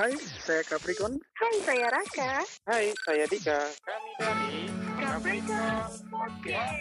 Hai, 0.00 0.16
saya 0.16 0.64
Capricorn. 0.64 1.20
Hai, 1.36 1.60
saya 1.60 1.92
Raka. 1.92 2.40
Hai, 2.72 2.88
saya 3.04 3.24
Dika. 3.28 3.68
Kami 3.84 4.10
dari 4.16 4.56
Capricorn 4.96 5.92
Podcast. 6.08 6.80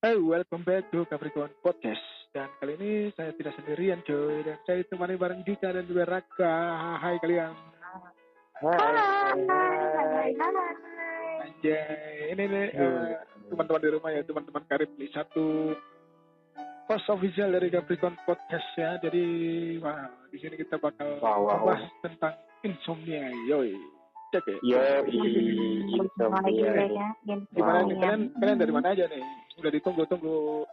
Hai, 0.00 0.16
welcome 0.16 0.64
back 0.64 0.88
to 0.88 1.04
Capricorn 1.04 1.52
Podcast. 1.60 2.32
Dan 2.32 2.48
kali 2.56 2.72
ini 2.80 3.12
saya 3.12 3.36
tidak 3.36 3.52
sendirian, 3.60 4.00
coy. 4.08 4.40
Dan 4.40 4.56
saya 4.64 4.80
ditemani 4.88 5.20
bareng 5.20 5.44
Dika 5.44 5.68
dan 5.68 5.84
juga 5.84 6.08
Raka. 6.08 6.56
Hai 6.96 7.20
kalian. 7.20 7.52
Hai. 8.56 8.80
Hai. 9.36 10.32
Hai. 10.32 10.92
Anjay, 11.42 12.32
ini 12.32 12.44
nih 12.48 12.66
eh, 12.72 13.08
teman-teman 13.52 13.84
di 13.84 13.90
rumah 13.92 14.10
ya, 14.10 14.22
teman-teman 14.24 14.64
karib 14.64 14.90
di 14.96 15.06
satu 15.12 15.76
post 16.88 17.06
official 17.06 17.52
dari 17.52 17.68
Capricorn 17.68 18.16
Podcast 18.24 18.64
ya. 18.74 18.96
Jadi, 18.98 19.24
wah, 19.78 20.08
di 20.32 20.40
sini 20.40 20.56
kita 20.56 20.80
bakal 20.80 21.20
Wow, 21.20 21.44
wow. 21.44 21.56
membahas 21.60 21.92
tentang 22.00 22.34
insomnia, 22.64 23.28
yoi. 23.44 23.76
Cek 24.32 24.48
ya. 24.48 24.56
Yo, 24.64 24.80
Lagi 24.80 26.52
iya. 26.56 26.72
ya. 26.88 27.08
Gimana 27.52 27.84
Wow. 27.84 27.88
nih 27.92 27.96
kalian? 28.00 28.20
Kalian 28.32 28.58
dari 28.58 28.72
mana 28.72 28.96
aja 28.96 29.04
nih? 29.04 29.20
Udah 29.60 29.70
ditunggu-tunggu. 29.70 30.64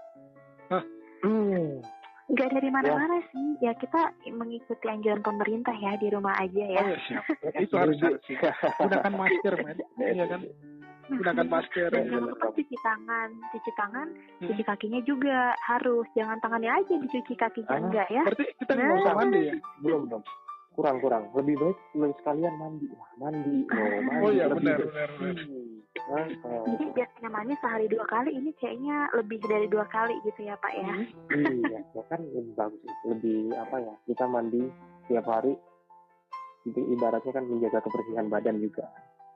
Hmm. 1.20 1.84
Enggak 2.30 2.50
dari 2.56 2.70
mana-mana 2.72 3.20
sih. 3.34 3.60
Ya 3.60 3.76
kita 3.76 4.16
mengikuti 4.32 4.86
anjuran 4.88 5.20
pemerintah 5.20 5.76
ya 5.76 6.00
di 6.00 6.08
rumah 6.08 6.38
aja 6.40 6.64
ya. 6.64 6.80
Oh 6.80 6.88
ya 6.88 7.00
siap. 7.10 7.24
Itu 7.60 7.76
harus 7.76 8.00
harus 8.06 8.22
sih. 8.24 8.40
Gunakan 8.80 9.14
masker, 9.20 9.54
men. 9.66 9.78
Iya 10.00 10.26
kan? 10.30 10.42
Gunakan 11.10 11.48
masker. 11.48 11.90
Dan 11.90 12.04
jangan 12.06 12.30
lupa 12.30 12.48
cuci 12.54 12.76
tangan, 12.80 13.30
cuci 13.50 13.72
tangan, 13.74 14.08
cuci 14.40 14.64
kakinya 14.64 15.00
juga 15.02 15.38
harus. 15.66 16.06
Jangan 16.14 16.38
tangannya 16.40 16.72
aja 16.72 16.94
dicuci 16.96 17.34
kakinya 17.34 17.74
Ah. 17.74 17.82
enggak 17.82 18.08
ya? 18.08 18.24
Berarti 18.24 18.46
kita 18.56 18.72
nggak 18.72 18.98
usah 19.02 19.14
mandi 19.18 19.40
ya? 19.42 19.54
Belum, 19.82 20.02
belum. 20.06 20.22
Kurang, 20.70 20.98
kurang. 21.04 21.24
Lebih 21.36 21.56
baik 21.60 21.78
lu 21.94 22.08
sekalian 22.16 22.54
mandi. 22.56 22.88
Wah, 22.94 23.12
mandi. 23.20 23.56
Oh, 23.74 24.00
mandi. 24.00 24.24
Oh 24.24 24.32
iya 24.32 24.46
Lebih 24.48 24.58
benar 24.62 24.78
benar 24.80 25.10
benar. 25.18 25.36
Hmm. 25.44 25.78
Mantap. 26.00 26.64
Jadi 26.66 26.86
biasanya 26.96 27.30
mandi 27.30 27.54
sehari 27.60 27.86
dua 27.86 28.06
kali, 28.08 28.32
ini 28.32 28.50
kayaknya 28.56 28.96
lebih 29.14 29.38
dari 29.44 29.68
dua 29.68 29.86
kali 29.86 30.16
gitu 30.24 30.42
ya 30.42 30.56
Pak 30.56 30.74
ya. 30.74 30.94
iya, 31.36 31.80
ya 31.84 32.04
kan 32.08 32.22
lebih 32.24 32.54
bagus. 32.56 32.82
Lebih 33.04 33.40
apa 33.54 33.76
ya? 33.78 33.94
Kita 34.06 34.26
mandi 34.26 34.64
tiap 35.06 35.26
hari. 35.26 35.54
Jadi 36.64 36.82
ibaratnya 36.92 37.32
kan 37.32 37.46
menjaga 37.46 37.80
kebersihan 37.82 38.28
badan 38.28 38.60
juga. 38.60 38.86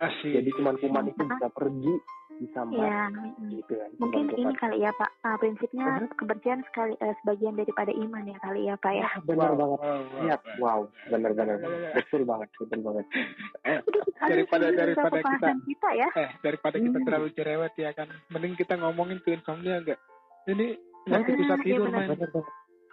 Asik. 0.04 0.32
Jadi 0.34 0.50
cuman 0.54 0.76
kuman 0.78 1.06
itu 1.08 1.24
bisa 1.24 1.48
pergi, 1.50 1.94
bisa 2.36 2.60
Iya. 2.66 3.08
mati 3.08 3.30
mm. 3.38 3.50
gitu 3.56 3.74
kan. 3.74 3.90
Mungkin 3.96 4.22
Cuman 4.24 4.34
ini 4.34 4.44
kuman. 4.44 4.56
kali 4.58 4.78
ya 4.80 4.92
Pak, 4.92 5.10
Ah, 5.22 5.36
prinsipnya 5.36 5.86
Mhm. 5.96 6.08
kebersihan 6.14 6.60
sekali 6.64 6.94
eh, 6.98 7.16
sebagian 7.18 7.56
daripada 7.56 7.92
iman 7.92 8.24
ya 8.26 8.38
kali 8.38 8.62
ya 8.66 8.76
Pak 8.76 8.94
ya. 8.94 9.06
Ah, 9.06 9.16
benar 9.22 9.50
Wow, 9.50 9.58
banget. 9.58 9.80
wow, 9.80 10.02
wow. 10.20 10.40
Wow, 10.60 10.80
benar-benar. 11.08 11.56
Ya, 11.56 11.64
ya, 11.64 11.80
ya. 11.80 11.92
Betul 11.96 12.22
banget, 12.24 12.50
betul 12.54 12.80
banget. 12.82 13.06
Eh, 13.64 13.80
Daripada- 14.24 14.72
daripada 14.72 15.10
pembahasan 15.14 15.58
kita 15.64 15.90
ya. 15.94 16.08
eh 16.14 16.30
daripada 16.42 16.78
kita 16.78 16.96
Hmm. 16.96 17.06
terlalu 17.06 17.28
cerewet 17.32 17.74
ya 17.76 17.92
kan. 17.92 18.08
Mending 18.30 18.56
kita 18.56 18.76
ngomongin 18.76 19.20
ke 19.20 19.34
insomnia 19.34 19.78
enggak? 19.78 20.00
Ini 20.46 20.76
penyakit 21.04 21.34
susah 21.38 21.58
Iya, 21.58 21.66
tidur, 21.66 21.88
benar. 21.88 22.08
Benar 22.10 22.30
banget. 22.30 22.46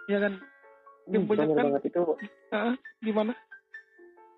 Iya 0.07 0.19
kan? 0.21 0.33
Hmm, 1.01 1.13
Yang 1.13 1.25
benar 1.27 1.47
kan- 1.49 1.57
banget 1.65 1.83
itu 1.85 2.01
Heeh, 2.51 2.73
gimana? 3.01 3.33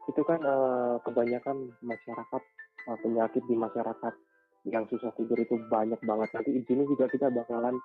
Itu 0.06 0.22
kan 0.22 0.41
eh, 0.42 0.97
kebanyakan 1.03 1.70
masyarakat 1.81 2.42
eh, 2.89 2.98
penyakit 3.00 3.42
di 3.47 3.55
masyarakat 3.55 4.14
yang 4.62 4.86
susah 4.86 5.11
tidur 5.14 5.39
itu 5.39 5.58
banyak 5.67 5.98
banget. 6.03 6.28
Nanti 6.34 6.50
di 6.55 6.62
sini 6.67 6.83
juga 6.86 7.06
kita 7.06 7.31
bakalan 7.31 7.78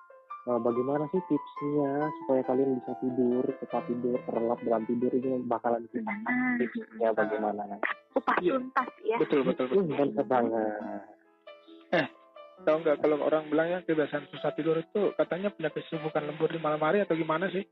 eh, 0.46 0.60
bagaimana 0.60 1.06
sih 1.10 1.22
tipsnya 1.26 2.08
supaya 2.22 2.42
kalian 2.46 2.78
bisa 2.82 2.92
tidur, 2.98 3.44
tetap 3.58 3.82
tidur, 3.86 4.18
terlelap 4.26 4.58
dalam 4.62 4.82
tidur 4.86 5.10
ini 5.12 5.42
bakalan 5.44 5.82
kita 5.90 6.06
Nah, 6.06 6.56
tipsnya 6.58 7.08
bagaimana. 7.12 7.78
kupas 8.14 8.38
Iya. 8.40 8.56
tuntas 8.56 8.90
ya. 9.04 9.16
Betul 9.20 9.46
betul 9.46 9.66
betul. 9.70 9.84
Hmm, 9.84 9.94
mantap 9.94 10.26
banget. 10.26 11.02
Tahu 12.58 12.82
nggak 12.82 12.98
kalau 12.98 13.22
orang 13.22 13.46
bilang 13.46 13.70
ya 13.70 13.78
kebiasaan 13.86 14.26
susah 14.34 14.50
tidur 14.58 14.74
itu 14.74 15.14
katanya 15.14 15.54
penyakit 15.54 15.86
bukan 16.02 16.26
lembur 16.26 16.50
di 16.50 16.58
malam 16.58 16.82
hari 16.82 16.98
atau 17.06 17.14
gimana 17.14 17.46
sih? 17.54 17.62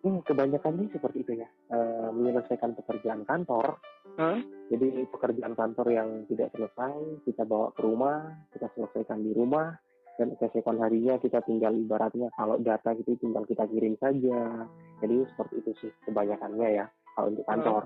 Hmm, 0.00 0.24
kebanyakan 0.24 0.80
sih 0.80 0.88
seperti 0.96 1.18
itu 1.28 1.32
ya. 1.44 1.48
Eh, 1.68 2.08
menyelesaikan 2.12 2.72
pekerjaan 2.72 3.28
kantor. 3.28 3.76
Hah? 4.16 4.40
Jadi 4.72 5.04
pekerjaan 5.12 5.52
kantor 5.52 5.86
yang 5.92 6.08
tidak 6.30 6.48
selesai 6.56 7.24
kita 7.28 7.44
bawa 7.44 7.68
ke 7.76 7.80
rumah, 7.84 8.32
kita 8.54 8.72
selesaikan 8.72 9.20
di 9.20 9.36
rumah 9.36 9.76
dan 10.16 10.36
keesokan 10.36 10.80
harinya 10.84 11.16
kita 11.16 11.40
tinggal 11.48 11.72
ibaratnya 11.72 12.28
kalau 12.36 12.60
data 12.60 12.92
gitu 12.96 13.16
tinggal 13.20 13.44
kita 13.44 13.64
kirim 13.68 13.96
saja. 13.96 14.68
Jadi 15.00 15.16
seperti 15.32 15.54
itu 15.64 15.70
sih 15.80 15.92
kebanyakannya 16.08 16.68
ya 16.80 16.86
kalau 17.16 17.32
untuk 17.32 17.44
kantor. 17.48 17.82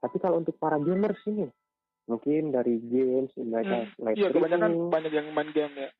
Tapi 0.00 0.16
kalau 0.18 0.36
untuk 0.42 0.58
para 0.58 0.78
gamers 0.82 1.22
ini 1.26 1.46
mungkin 2.10 2.50
dari 2.50 2.82
games 2.82 3.30
mereka 3.38 3.86
live 4.02 4.18
Iya 4.18 4.28
kebanyakan 4.34 4.72
banyak 4.90 5.12
yang 5.14 5.26
main 5.30 5.50
game 5.54 5.74
ya. 5.78 5.90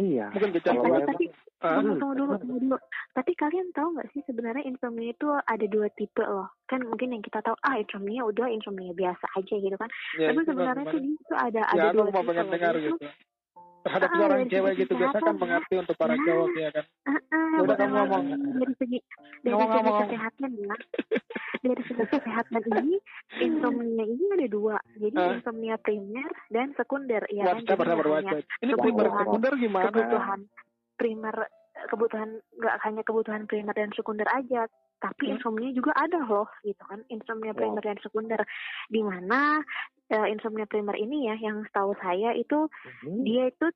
Iya. 0.00 0.26
Kecanduan. 0.32 0.84
Kalau 0.84 1.00
tapi, 1.04 1.26
tapi 1.28 1.52
Ah, 1.62 1.78
tunggu, 1.78 1.94
tunggu 2.02 2.14
dulu, 2.18 2.32
tunggu 2.42 2.58
dulu. 2.58 2.76
Tapi 3.14 3.32
kalian 3.38 3.70
tahu 3.70 3.94
nggak 3.94 4.10
sih 4.10 4.20
sebenarnya 4.26 4.66
insomnia 4.66 5.14
itu 5.14 5.30
ada 5.30 5.66
dua 5.70 5.86
tipe 5.94 6.26
loh. 6.26 6.50
Kan 6.66 6.82
mungkin 6.82 7.14
yang 7.14 7.22
kita 7.22 7.38
tahu, 7.38 7.54
ah 7.62 7.78
insomnia 7.78 8.26
udah 8.26 8.50
insomnia 8.50 8.90
biasa 8.90 9.30
aja 9.38 9.54
gitu 9.62 9.76
kan. 9.78 9.86
ya, 10.18 10.34
tapi 10.34 10.42
itu 10.42 10.42
kan 10.42 10.48
sebenarnya 10.50 10.84
tuh 10.90 11.00
tuh 11.30 11.38
ada 11.38 11.62
ya 11.62 11.66
ada 11.70 11.86
dua 11.94 12.10
tipe 12.10 12.32
gitu. 12.82 13.06
Terhadap 13.82 14.08
Ah, 14.08 14.16
seorang 14.16 14.40
dari 14.40 14.50
cewek 14.52 14.72
gitu 14.78 14.92
biasa 14.94 15.16
kan 15.18 15.34
mengerti 15.34 15.74
untuk 15.74 15.96
para 15.96 16.14
Ah. 16.14 16.22
cowok 16.22 16.50
ya 16.54 16.68
kan. 16.70 16.84
Ah, 17.02 17.10
ah, 17.10 17.18
Ya 17.52 17.58
udah, 17.58 17.62
bukan 17.64 17.78
kamu 17.82 17.96
ngomong. 17.98 18.24
dari 18.56 18.74
segi 18.76 18.98
dari 19.42 19.52
Ngomong, 19.52 19.68
segi 19.68 19.82
ngomong. 19.82 20.00
kesehatan 20.04 20.50
ya. 20.54 20.74
dari 21.62 21.82
segi 21.84 22.04
kesehatan 22.08 22.62
ini 22.64 22.94
insomnia 23.40 24.04
ini 24.04 24.24
ada 24.32 24.46
dua. 24.48 24.76
Jadi 24.94 25.16
Ah. 25.16 25.30
insomnia 25.32 25.76
primer 25.76 26.30
dan 26.48 26.68
sekunder 26.72 27.22
ya 27.28 27.42
Wah, 27.42 27.54
kan. 27.54 27.66
sabar 27.66 27.86
sabar 27.88 28.06
hanya 28.16 28.32
Ini 28.60 28.72
primer 28.76 29.06
sekunder 29.08 29.52
gimana? 29.56 29.86
kebutuhan 29.88 30.40
primer 30.94 31.36
kebutuhan 31.84 32.28
nggak 32.54 32.76
hanya 32.80 33.02
kebutuhan 33.02 33.42
primer 33.44 33.72
dan 33.72 33.90
sekunder 33.90 34.28
aja 34.28 34.70
tapi 35.02 35.28
Hmm. 35.28 35.34
insomnia 35.36 35.74
juga 35.74 35.92
ada 35.98 36.22
loh 36.22 36.46
gitu 36.62 36.78
kan. 36.86 37.02
Insomnia 37.10 37.50
primer 37.50 37.82
dan 37.82 37.98
sekunder. 37.98 38.38
Di 38.86 39.02
mana 39.02 39.58
eh, 40.12 40.26
insomnia 40.30 40.70
primer 40.70 40.94
ini 40.94 41.26
ya 41.26 41.34
yang 41.42 41.66
setahu 41.66 41.98
saya 41.98 42.30
itu 42.38 42.70
Hmm. 43.02 43.26
dia 43.26 43.50
itu 43.50 43.66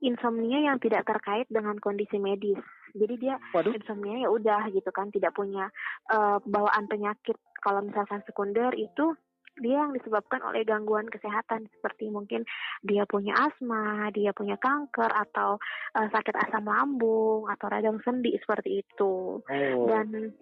insomnia 0.00 0.64
yang 0.64 0.80
tidak 0.80 1.04
terkait 1.04 1.44
dengan 1.52 1.76
kondisi 1.76 2.16
medis. 2.16 2.56
Jadi 2.96 3.20
dia 3.20 3.36
Waduh, 3.52 3.76
insomnia 3.76 4.24
ya 4.24 4.28
udah 4.32 4.72
gitu 4.72 4.88
kan. 4.88 5.12
Tidak 5.12 5.36
punya 5.36 5.68
eh, 6.08 6.38
bawaan 6.40 6.88
penyakit. 6.88 7.36
Kalau 7.60 7.84
misalkan 7.84 8.24
sekunder 8.24 8.72
itu 8.72 9.12
dia 9.60 9.84
yang 9.84 9.92
disebabkan 9.92 10.40
oleh 10.42 10.64
gangguan 10.64 11.06
kesehatan 11.06 11.68
seperti 11.76 12.08
mungkin 12.08 12.42
dia 12.82 13.04
punya 13.04 13.36
asma, 13.36 14.08
dia 14.10 14.32
punya 14.32 14.56
kanker 14.56 15.12
atau 15.12 15.60
eh, 15.94 16.08
sakit 16.08 16.34
asam 16.48 16.64
lambung 16.66 17.46
atau 17.46 17.66
radang 17.68 18.00
sendi 18.02 18.34
seperti 18.40 18.82
itu. 18.82 19.38
Oh. 19.44 19.86
Dan 19.86 20.32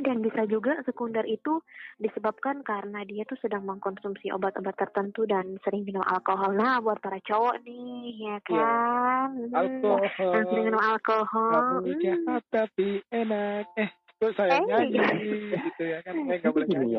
dan 0.00 0.24
bisa 0.24 0.48
juga 0.48 0.80
sekunder 0.82 1.22
itu 1.28 1.60
disebabkan 2.00 2.64
karena 2.64 3.04
dia 3.04 3.22
tuh 3.28 3.36
sedang 3.38 3.68
mengkonsumsi 3.68 4.32
obat-obat 4.32 4.74
tertentu 4.74 5.28
dan 5.28 5.60
sering 5.62 5.84
minum 5.84 6.02
alkohol. 6.02 6.56
Nah, 6.56 6.80
buat 6.80 6.98
para 6.98 7.20
cowok 7.20 7.60
nih, 7.62 8.16
ya 8.18 8.36
Iya. 8.48 8.48
kan? 8.48 9.30
Alkohol. 9.52 10.00
Yang 10.18 10.44
sering 10.50 10.64
minum 10.72 10.82
alkohol. 10.82 11.52
Kamu 11.52 11.76
hmm. 11.86 12.00
jahat 12.02 12.42
tapi 12.50 12.88
enak. 13.12 13.64
Eh, 13.76 13.88
kok 14.18 14.32
saya 14.34 14.58
Eh. 14.58 14.62
nyanyi 14.64 15.38
gitu 15.54 15.82
ya 15.86 15.98
kan? 16.02 16.14
Eh, 16.18 16.36
nggak 16.40 16.52
boleh 16.56 16.68
nyanyi. 16.72 16.96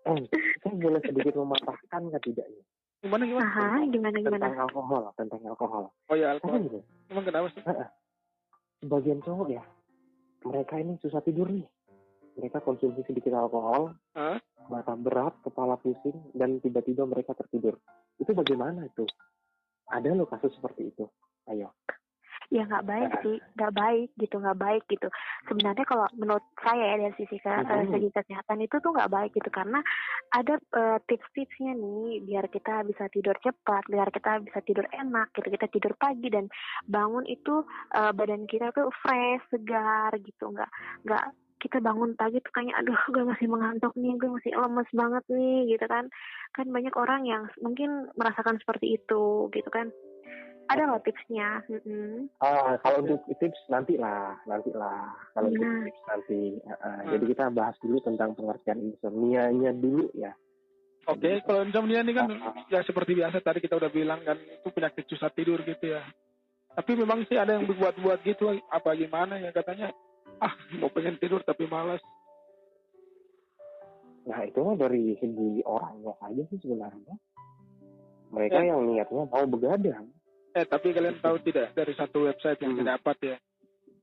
Ya. 0.00 0.10
Eh, 0.10 0.22
saya 0.58 0.74
boleh 0.74 1.00
sedikit 1.00 1.34
mematahkan 1.36 2.00
nggak 2.08 2.24
tidak 2.24 2.46
ya? 2.46 2.62
Gimana 3.00 3.24
gimana? 3.24 3.46
Aha, 3.46 3.78
gimana 3.88 4.16
gimana? 4.16 4.36
Tentang 4.44 4.60
alkohol, 4.60 5.02
tentang 5.16 5.42
alkohol. 5.44 5.84
Oh 6.06 6.16
ya 6.16 6.26
alkohol. 6.30 6.60
gini, 6.60 6.80
Emang 7.08 7.24
kenapa 7.24 7.48
sih? 7.50 7.62
sebagian 8.80 9.20
cowok 9.20 9.48
ya, 9.50 9.62
mereka 10.44 10.74
ini 10.76 10.96
susah 11.00 11.20
tidur 11.20 11.48
nih. 11.48 11.64
Mereka 12.36 12.64
konsumsi 12.64 13.04
sedikit 13.04 13.36
alkohol, 13.36 13.92
Hah? 14.16 14.40
mata 14.68 14.94
berat, 14.96 15.36
kepala 15.42 15.76
pusing, 15.76 16.16
dan 16.32 16.56
tiba-tiba 16.60 17.04
mereka 17.04 17.36
tertidur. 17.36 17.76
Itu 18.16 18.32
bagaimana 18.32 18.86
itu? 18.86 19.04
Ada 19.90 20.14
loh 20.14 20.24
kasus 20.24 20.54
seperti 20.54 20.88
itu. 20.88 21.04
Ayo. 21.50 21.74
Ya 22.50 22.66
nggak 22.66 22.86
baik 22.86 23.10
sih. 23.22 23.38
Nggak 23.56 23.72
baik 23.72 24.08
gitu 24.18 24.36
nggak 24.36 24.58
baik 24.58 24.82
gitu. 24.90 25.08
Sebenarnya 25.46 25.84
kalau 25.86 26.06
menurut 26.18 26.42
saya 26.58 26.82
ya 26.82 26.96
dari 26.98 27.14
sisi 27.14 27.38
ke, 27.38 27.50
Mhm. 27.50 27.90
segi 27.94 28.08
kesehatan 28.10 28.58
itu 28.60 28.76
tuh 28.82 28.90
nggak 28.90 29.10
baik 29.10 29.30
gitu. 29.32 29.50
Karena 29.54 29.78
ada 30.34 30.54
eh, 30.58 30.98
tips-tipsnya 31.06 31.72
nih 31.78 32.26
biar 32.26 32.50
kita 32.50 32.82
bisa 32.84 33.06
tidur 33.08 33.38
cepat 33.38 33.86
biar 33.86 34.10
kita 34.10 34.42
bisa 34.42 34.58
tidur 34.66 34.84
enak 34.90 35.30
gitu. 35.38 35.48
Kita 35.48 35.66
tidur 35.70 35.94
pagi 35.94 36.26
dan 36.28 36.50
bangun 36.84 37.22
itu 37.24 37.62
eh, 37.94 38.12
badan 38.12 38.50
kita 38.50 38.74
tuh 38.74 38.90
fresh 38.98 39.46
segar 39.48 40.10
gitu. 40.18 40.50
Nggak 40.50 40.70
nggak 41.06 41.24
kita 41.60 41.76
bangun 41.76 42.16
pagi 42.16 42.40
tuh 42.40 42.52
kayaknya 42.56 42.74
aduh 42.80 42.96
gue 43.14 43.24
masih 43.28 43.46
mengantuk 43.46 43.92
nih 43.94 44.16
gue 44.16 44.30
masih 44.32 44.52
lemes 44.56 44.90
banget 44.90 45.24
nih 45.30 45.76
gitu 45.76 45.86
kan. 45.86 46.08
Kan 46.56 46.66
banyak 46.72 46.94
orang 46.96 47.22
yang 47.28 47.46
mungkin 47.62 48.10
merasakan 48.18 48.58
seperti 48.58 48.98
itu 48.98 49.46
gitu 49.52 49.68
kan 49.70 49.92
ada 50.70 50.82
loh 50.86 51.00
tipsnya. 51.02 51.66
Mm-mm. 51.66 52.30
Ah, 52.38 52.78
kalau 52.78 53.02
untuk 53.02 53.26
tips 53.36 53.58
nanti 53.66 53.98
lah, 53.98 54.38
nanti 54.46 54.70
lah. 54.70 55.10
Kalau 55.34 55.50
untuk 55.50 55.66
Nah. 55.66 55.82
tips 55.82 56.02
nanti. 56.06 56.42
Ah, 56.62 56.72
ah. 56.78 56.94
Hmm. 57.02 57.10
Jadi 57.10 57.24
kita 57.34 57.44
bahas 57.50 57.74
dulu 57.82 57.98
tentang 58.00 58.38
pengertian 58.38 58.78
insomnia-nya 58.86 59.74
dulu 59.74 60.06
ya. 60.14 60.30
Oke, 61.10 61.42
kalau 61.42 61.66
insomnia 61.66 62.06
ini 62.06 62.14
kan 62.14 62.30
ah. 62.30 62.54
ya 62.70 62.86
seperti 62.86 63.18
biasa 63.18 63.42
tadi 63.42 63.58
kita 63.58 63.74
udah 63.74 63.90
bilang 63.90 64.22
kan 64.22 64.38
itu 64.38 64.68
penyakit 64.70 65.10
susah 65.10 65.34
tidur 65.34 65.58
gitu 65.66 65.90
ya. 65.90 66.06
Tapi 66.70 66.94
memang 66.94 67.26
sih 67.26 67.34
ada 67.34 67.58
yang 67.58 67.66
buat-buat 67.66 68.22
gitu 68.22 68.54
apa 68.70 68.94
gimana 68.94 69.42
ya 69.42 69.50
katanya 69.50 69.90
ah 70.38 70.54
mau 70.78 70.86
pengen 70.88 71.18
tidur 71.18 71.42
tapi 71.42 71.66
malas. 71.66 71.98
Nah 74.22 74.46
itu 74.46 74.60
mah 74.62 74.78
dari 74.78 75.18
segi 75.18 75.66
orangnya 75.66 76.14
aja 76.22 76.42
sih 76.46 76.58
sebenarnya. 76.62 77.14
Mereka 78.30 78.62
Ya. 78.62 78.70
yang 78.70 78.86
niatnya 78.86 79.26
mau 79.26 79.42
begadang. 79.50 80.06
Eh 80.50 80.64
tapi 80.64 80.90
kalian 80.90 81.18
tahu 81.18 81.38
tidak 81.40 81.70
dari 81.72 81.94
satu 81.94 82.26
website 82.26 82.58
yang 82.58 82.74
Hmm. 82.74 82.82
saya 82.82 82.98
dapat 82.98 83.16
ya 83.22 83.36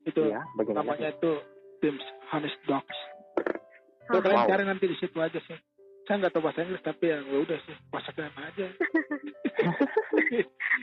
itu 0.04 0.22
Ya, 0.24 0.42
namanya 0.72 1.12
itu 1.12 1.32
Teams 1.78 2.02
Honest 2.32 2.56
Docs. 2.64 2.98
Ah, 4.08 4.18
kalian 4.18 4.40
Wow. 4.40 4.50
cari 4.50 4.64
nanti 4.64 4.86
di 4.88 4.96
situ 4.96 5.18
aja 5.20 5.36
sih. 5.38 5.60
Saya 6.04 6.24
nggak 6.24 6.32
tahu 6.32 6.48
bahasa 6.48 6.64
Inggris 6.64 6.80
tapi 6.80 7.06
ya 7.06 7.20
ya 7.20 7.38
udah 7.38 7.60
sih 7.62 7.76
pasakan 7.92 8.32
aja. 8.40 8.68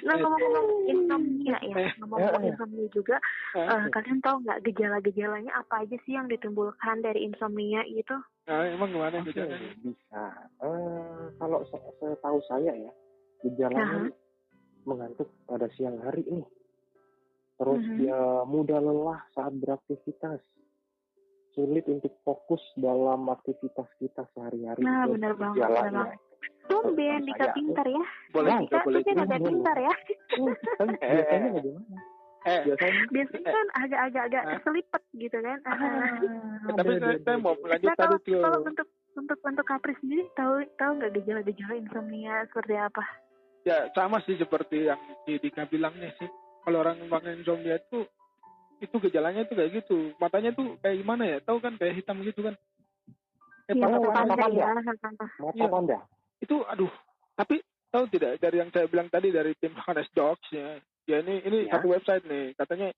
Nah 0.04 0.14
ngomong-ngomong 0.18 0.68
insomnia 0.84 1.56
ya, 1.62 1.76
Eh, 1.78 1.92
ngomong-ngomong 1.96 2.42
eh. 2.42 2.50
insomnia 2.50 2.86
juga, 2.90 3.16
eh, 3.54 3.84
kalian 3.88 4.18
tahu 4.20 4.36
nggak 4.42 4.60
gejala-gejalanya 4.62 5.52
apa 5.54 5.86
aja 5.86 5.96
sih 6.04 6.12
yang 6.12 6.26
ditimbulkan 6.26 7.00
dari 7.00 7.24
insomnia 7.24 7.86
itu? 7.86 8.12
nah, 8.44 8.66
emang 8.66 8.90
gimana 8.90 9.22
Oke, 9.22 9.32
gejalanya? 9.32 9.70
bisa. 9.80 10.22
Eh, 10.60 11.24
kalau 11.38 11.64
setahu 11.70 12.38
saya 12.44 12.72
ya, 12.74 12.92
gejalanya 13.40 14.10
mengantuk 14.84 15.28
pada 15.44 15.66
siang 15.74 16.00
hari 16.00 16.24
nih. 16.24 16.46
Terus 17.54 17.82
Mhm. 17.82 17.96
dia 17.96 18.18
mudah 18.44 18.78
lelah 18.78 19.20
saat 19.30 19.54
beraktivitas. 19.54 20.40
Sulit 21.54 21.86
untuk 21.86 22.10
fokus 22.26 22.58
dalam 22.74 23.30
aktivitas 23.30 23.86
kita 23.96 24.26
sehari-hari. 24.34 24.82
Nah, 24.82 25.06
benar 25.06 25.38
banget, 25.38 25.70
banget. 25.70 26.18
Tumben 26.66 27.22
Dika 27.22 27.46
pintar 27.54 27.86
ya. 27.86 28.04
Boleh 28.34 28.50
Nah, 28.50 28.60
Dika 28.66 28.78
boleh 28.82 29.00
agak 29.06 29.38
pintar 29.38 29.76
ya. 29.78 29.94
Hmm, 30.34 30.54
kan 30.74 30.88
biasanya 30.98 31.48
bagaimana? 31.54 31.98
Eh, 32.44 32.60
Biasanya 32.66 33.02
Biasanya 33.08 33.46
kan 33.46 33.66
agak-agak 33.72 34.22
agak 34.28 34.42
Ah. 34.42 34.50
keselipet 34.58 35.02
gitu 35.14 35.38
kan. 35.38 35.58
Ah, 35.64 35.78
Eh, 36.66 36.74
tapi 36.74 36.92
saya, 37.22 37.36
mau 37.38 37.54
lanjut 37.54 37.86
Nah, 37.86 37.96
kalau, 37.96 38.18
tadi 38.18 38.28
tuh. 38.28 38.42
kalau 38.42 38.58
untuk 38.66 38.88
untuk 39.14 39.38
untuk 39.46 39.64
Kapri 39.64 39.94
sendiri 40.02 40.26
tahu 40.34 40.54
tahu 40.74 40.90
nggak 40.98 41.12
gejala-gejala 41.22 41.74
insomnia 41.78 42.34
seperti 42.50 42.74
apa? 42.74 43.04
Ya 43.64 43.88
sama 43.92 44.20
sih 44.22 44.36
seperti 44.36 44.86
yang 44.86 45.00
di 45.24 45.40
Dika 45.40 45.64
bilangnya 45.64 46.12
sih. 46.16 46.28
Kalau 46.60 46.80
orang 46.80 47.00
memang 47.00 47.24
insomnia 47.26 47.76
itu 47.76 48.04
itu 48.78 48.96
gejalanya 49.00 49.44
tuh 49.44 49.56
kayak 49.56 49.72
gitu. 49.80 50.12
Matanya 50.16 50.52
tuh 50.52 50.76
kayak 50.80 51.00
gimana 51.00 51.24
ya? 51.24 51.38
Tahu 51.40 51.58
kan 51.58 51.76
kayak 51.76 51.96
hitam 51.96 52.20
gitu 52.20 52.44
kan? 52.44 52.54
Eh, 53.64 53.72
Iya, 53.72 53.80
patah- 53.80 53.96
mata 53.96 54.36
panda 54.36 54.46
ya. 54.52 54.66
Mata 55.40 55.56
Iya. 55.56 55.66
panda. 55.68 55.98
itu 56.36 56.60
aduh. 56.68 56.92
Tapi 57.32 57.56
tahu 57.88 58.04
tidak 58.12 58.36
dari 58.36 58.60
yang 58.60 58.68
saya 58.68 58.84
bilang 58.84 59.08
tadi 59.08 59.32
dari 59.32 59.56
tim 59.56 59.72
Honest 59.80 60.12
Dogs 60.12 60.44
ya. 60.52 60.76
Ya 61.08 61.24
ini 61.24 61.40
ini 61.40 61.58
Ya. 61.64 61.80
satu 61.80 61.88
website 61.88 62.28
nih. 62.28 62.52
Katanya 62.52 62.92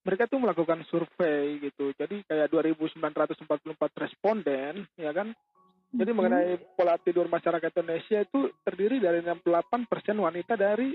mereka 0.00 0.24
tuh 0.24 0.40
melakukan 0.40 0.80
survei 0.88 1.60
gitu. 1.60 1.92
Jadi 1.92 2.24
kayak 2.24 2.48
2944 2.48 3.92
responden 4.00 4.88
ya 4.96 5.12
kan 5.12 5.36
Jadi 5.96 6.10
Mhm. 6.12 6.16
mengenai 6.16 6.48
pola 6.76 6.94
tidur 6.98 7.26
masyarakat 7.26 7.72
Indonesia 7.72 8.18
itu 8.20 8.40
terdiri 8.60 9.00
dari 9.00 9.24
68% 9.24 9.80
wanita 10.18 10.54
dari 10.54 10.92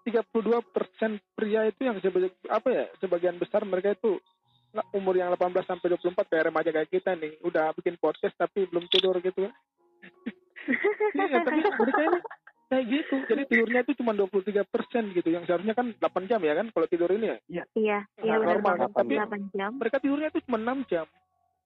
32% 0.00 1.20
pria 1.30 1.68
itu 1.68 1.84
yang 1.84 2.00
sebagai 2.00 2.32
apa 2.48 2.68
ya 2.68 2.84
sebagian 2.98 3.36
besar 3.36 3.62
mereka 3.62 3.92
itu 3.92 4.16
nah, 4.70 4.86
umur 4.92 5.12
yang 5.12 5.28
18 5.28 5.66
sampai 5.66 5.92
24 5.92 6.24
kayak 6.24 6.48
remaja 6.48 6.70
kayak 6.70 6.88
kita 6.88 7.12
nih 7.14 7.36
udah 7.42 7.74
bikin 7.74 7.98
podcast 7.98 8.32
tapi 8.34 8.64
belum 8.64 8.88
tidur 8.88 9.18
gitu 9.18 9.44
kan. 9.44 9.52
Iya, 11.10 11.42
tapi 11.42 11.58
mereka 11.58 12.00
ini 12.06 12.18
kayak 12.70 12.84
gitu. 12.86 13.14
Jadi 13.26 13.42
tidurnya 13.44 13.80
itu 13.82 13.92
cuma 13.98 14.12
23% 14.14 14.62
gitu 15.10 15.28
yang 15.28 15.42
seharusnya 15.42 15.74
kan 15.74 15.90
8 15.90 16.30
jam 16.30 16.38
ya 16.38 16.54
kan 16.54 16.70
kalau 16.70 16.86
tidur 16.86 17.10
ini 17.10 17.26
ya. 17.26 17.36
Iya, 17.50 17.64
iya 17.74 17.98
Nah, 18.22 18.38
benar 18.38 18.56
normal, 18.56 18.70
banget. 18.78 18.90
tapi- 18.94 19.16
8 19.18 19.42
jam. 19.50 19.70
Mereka 19.76 19.96
tidurnya 19.98 20.28
itu 20.30 20.40
cuma 20.46 20.58
6 20.60 20.78
jam 20.86 21.06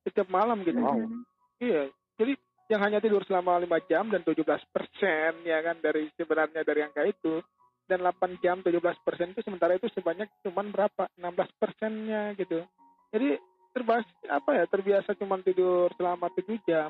setiap 0.01 0.29
malam 0.33 0.65
gitu. 0.65 0.81
Wow. 0.81 0.97
Mhm. 0.97 1.21
Iya, 1.61 1.83
jadi 2.17 2.33
yang 2.73 2.81
hanya 2.81 2.99
tidur 3.01 3.21
selama 3.29 3.61
5 3.61 3.91
jam 3.91 4.09
dan 4.09 4.25
17 4.25 4.41
persen 4.73 5.33
ya 5.45 5.61
kan 5.61 5.77
dari 5.85 6.09
sebenarnya 6.17 6.65
dari 6.65 6.81
angka 6.81 7.05
itu 7.05 7.45
dan 7.85 8.01
8 8.01 8.41
jam 8.41 8.65
17 8.65 8.81
persen 9.05 9.37
itu 9.37 9.45
sementara 9.45 9.77
itu 9.77 9.89
sebanyak 9.93 10.29
cuman 10.41 10.73
berapa 10.73 11.05
16 11.21 11.61
persennya 11.61 12.33
gitu. 12.41 12.65
Jadi 13.13 13.37
terbas 13.77 14.07
apa 14.31 14.51
ya 14.57 14.65
terbiasa 14.65 15.13
cuman 15.21 15.45
tidur 15.45 15.93
selama 16.01 16.33
7 16.33 16.57
jam. 16.65 16.89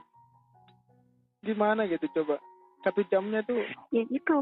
Gimana 1.43 1.91
gitu 1.91 2.07
coba? 2.15 2.39
Satu 2.85 3.01
jamnya 3.09 3.41
tuh 3.43 3.65
Ya 3.89 4.05
itu, 4.13 4.39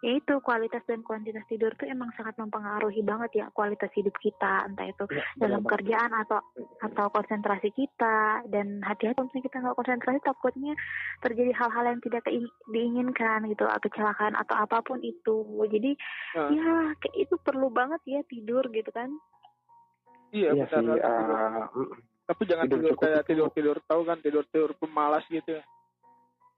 ya 0.00 0.12
itu 0.16 0.34
kualitas 0.40 0.80
dan 0.88 1.04
kuantitas 1.04 1.44
tidur 1.44 1.68
tuh 1.76 1.84
emang 1.86 2.08
sangat 2.16 2.32
mempengaruhi 2.40 3.04
banget 3.04 3.44
ya 3.44 3.46
kualitas 3.52 3.92
hidup 3.92 4.16
kita, 4.18 4.64
entah 4.64 4.88
itu 4.88 5.04
Ya, 5.12 5.20
dalam 5.36 5.60
benar 5.60 5.76
kerjaan 5.76 6.12
atau 6.24 6.40
atau 6.80 7.06
konsentrasi 7.12 7.68
kita 7.76 8.46
dan 8.48 8.80
hati-hati 8.80 9.12
kalau 9.12 9.28
misalnya 9.28 9.44
kita 9.44 9.56
nggak 9.60 9.76
konsentrasi 9.76 10.18
takutnya 10.24 10.72
terjadi 11.20 11.52
hal-hal 11.52 11.84
yang 11.92 12.00
tidak 12.00 12.24
diinginkan 12.72 13.38
gitu 13.52 13.64
kecelakaan 13.68 14.32
atau 14.40 14.54
apa 14.56 14.80
pun 14.80 14.98
itu 15.04 15.44
jadi 15.68 15.92
Nah. 16.32 16.48
ya 16.48 16.70
kayak 16.96 17.16
itu 17.28 17.34
perlu 17.44 17.68
banget 17.68 18.00
ya 18.08 18.20
tidur 18.24 18.64
gitu 18.72 18.88
kan 18.88 19.12
iya, 20.32 20.56
Iya 20.56 20.64
sih. 20.72 20.80
benar. 20.80 20.96
eh, 20.96 21.66
mm, 21.76 21.92
Tapi 22.24 22.42
jangan 22.48 22.64
tidur 22.70 22.80
tidur, 22.88 22.96
kayak 23.02 23.20
itu. 23.20 23.28
tidur-tidur 23.34 23.76
tahu 23.84 24.00
kan 24.08 24.18
tidur-tidur 24.24 24.70
pemalas 24.80 25.24
gitu. 25.28 25.60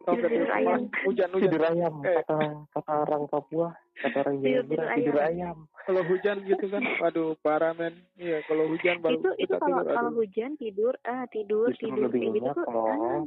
Tidur 0.07 0.29
tidur 0.29 0.51
ayam. 0.51 0.81
pemalas? 0.83 1.03
Hujan-hujan. 1.03 1.45
tidur 1.45 1.63
ayam 1.65 1.95
Eh. 2.03 2.15
kata 2.19 2.37
kata 2.71 2.93
orang 3.01 3.23
Papua 3.27 3.69
kata 3.97 4.17
orang 4.19 4.35
Tidur- 4.37 4.45
Jawa 4.45 4.65
tidur 4.67 4.87
tidur 4.95 5.17
ayam. 5.17 5.31
ayam 5.31 5.57
kalau 5.83 6.03
hujan 6.05 6.37
gitu 6.43 6.65
kan 6.67 6.83
waduh 6.99 7.31
parah 7.39 7.73
men 7.73 7.95
iya 8.15 8.39
kalau 8.43 8.65
hujan 8.67 8.97
baru 8.99 9.17
itu 9.17 9.31
itu 9.39 9.45
kita 9.47 9.57
kalau 9.59 9.69
tidur 9.79 9.85
kalau 9.91 10.03
aduh. 10.07 10.19
hujan 10.19 10.51
tidur 10.55 10.93
ah 11.03 11.25
tidur 11.27 11.67
justru 11.69 11.85
tidur 11.87 12.03
lebih 12.07 12.21
kayak 12.21 12.35
gitu 12.35 12.51
tuh 12.51 12.65
loh 12.67 12.87
ah, 12.87 13.21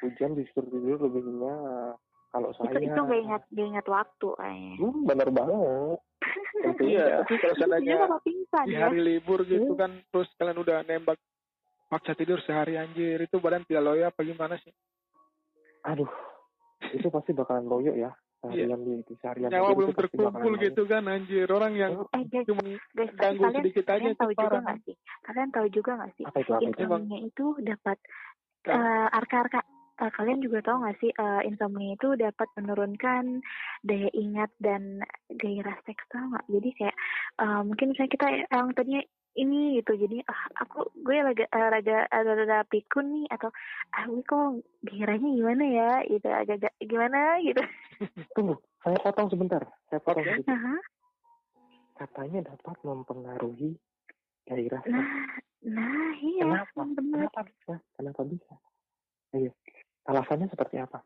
hujan 0.00 0.30
justru 0.34 0.60
tidur 0.66 0.98
lebih 1.00 1.20
nyenyak 1.22 1.94
kalau 2.30 2.48
itu 2.50 2.58
saya 2.58 2.78
itu 2.82 3.00
gak 3.00 3.20
ingat 3.20 3.42
gak 3.46 3.66
ingat 3.66 3.86
waktu 3.86 4.28
eh. 4.42 4.74
hmm, 4.76 5.00
bener 5.04 5.28
banget 5.30 5.98
Tentu 6.56 6.82
iya 6.88 7.04
ya. 7.04 7.16
tapi 7.20 7.34
kalau 7.36 7.52
Itu 7.52 7.60
seandainya 7.62 7.96
kalau 8.00 8.20
pingsan 8.20 8.64
di 8.64 8.72
ya 8.72 8.80
hari 8.82 9.00
libur 9.02 9.40
gitu 9.44 9.70
Hmm. 9.70 9.78
kan 9.78 9.90
terus 10.06 10.28
kalian 10.34 10.58
udah 10.58 10.76
nembak 10.82 11.18
paksa 11.86 12.12
tidur 12.12 12.40
sehari 12.40 12.74
anjir 12.74 13.16
itu 13.18 13.36
badan 13.36 13.62
tidak 13.62 13.84
loyo 13.84 14.04
apa 14.04 14.20
gimana 14.20 14.56
sih 14.56 14.72
aduh 15.84 16.10
itu 16.92 17.08
pasti 17.08 17.30
bakalan 17.32 17.68
loyo 17.68 17.92
ya 17.96 18.12
seharian 18.44 18.80
di 18.84 18.94
di 19.08 19.14
seharian 19.20 19.48
nyawa 19.48 19.70
belum 19.72 19.92
terkumpul 19.96 20.52
gitu 20.60 20.82
kan 20.84 21.08
anjir. 21.08 21.48
Orang 21.48 21.72
yang 21.74 22.04
eh 22.12 22.24
guys 22.28 22.44
cuma 22.44 22.62
guys 22.92 23.12
ganggu 23.16 23.42
kalian 23.48 23.62
sedikit 23.64 23.84
aja 23.88 23.96
kalian 23.96 24.16
tahu 24.20 24.32
juga 24.32 24.44
parah. 24.44 24.62
nggak 24.62 24.78
sih? 24.84 24.94
Kalian 25.24 25.48
tahu 25.50 25.66
juga 25.72 25.90
nggak 25.96 26.12
sih? 26.16 26.24
Apa 26.28 26.38
itu 26.44 26.52
apa 26.52 26.60
itu? 26.60 26.68
insomnia 26.68 27.18
itu 27.24 27.46
dapat 27.64 27.98
eh, 28.68 29.08
arka-arka. 29.16 29.60
Eh, 29.94 30.10
kalian 30.10 30.40
juga 30.42 30.58
tahu 30.66 30.76
nggak 30.84 30.96
sih 31.00 31.10
eh, 31.14 31.42
insomnia 31.48 31.90
itu 31.94 32.08
dapat 32.18 32.48
menurunkan 32.58 33.24
daya 33.86 34.10
ingat 34.12 34.50
dan 34.60 35.00
gairah 35.32 35.78
seks 35.88 36.04
tau 36.12 36.24
nggak? 36.28 36.44
Jadi 36.50 36.68
kayak 36.76 36.96
eh, 37.40 37.62
mungkin 37.64 37.86
misalnya 37.94 38.12
kita 38.12 38.26
yang 38.52 38.68
tadinya 38.76 39.02
ini 39.34 39.78
gitu. 39.78 39.94
Jadi 39.94 40.22
ah 40.24 40.42
aku 40.62 40.90
gue 40.94 41.16
raga 41.18 41.44
eh, 41.46 41.68
raga 41.70 42.06
ada 42.10 42.62
pikun 42.66 43.22
nih 43.22 43.26
atau 43.30 43.50
ah 43.92 44.04
gue 44.06 44.22
kok 44.22 44.62
gairahnya 44.86 45.30
gimana 45.34 45.64
ya? 45.64 45.90
Gitu 46.06 46.26
agak-agak 46.26 46.74
gimana? 46.80 47.38
Gitu. 47.42 47.62
Tunggu 48.38 48.54
saya 48.80 48.98
potong 49.00 49.28
sebentar. 49.28 49.62
Saya 49.88 50.00
potong 50.02 50.24
Oke. 50.24 50.32
sedikit. 50.38 50.54
Aha. 50.54 50.76
katanya 51.94 52.50
dapat 52.50 52.74
mempengaruhi 52.82 53.78
gairah 54.50 54.82
nah 54.90 55.06
nah 55.62 56.10
iya 56.18 56.42
kenapa? 56.42 56.82
benar 56.90 57.30
kenapa 57.30 57.40
bisa? 57.46 57.74
Kenapa 57.94 58.20
bisa? 58.26 58.54
Ayo 59.30 59.50
alasannya 60.04 60.50
seperti 60.50 60.82
apa? 60.82 60.98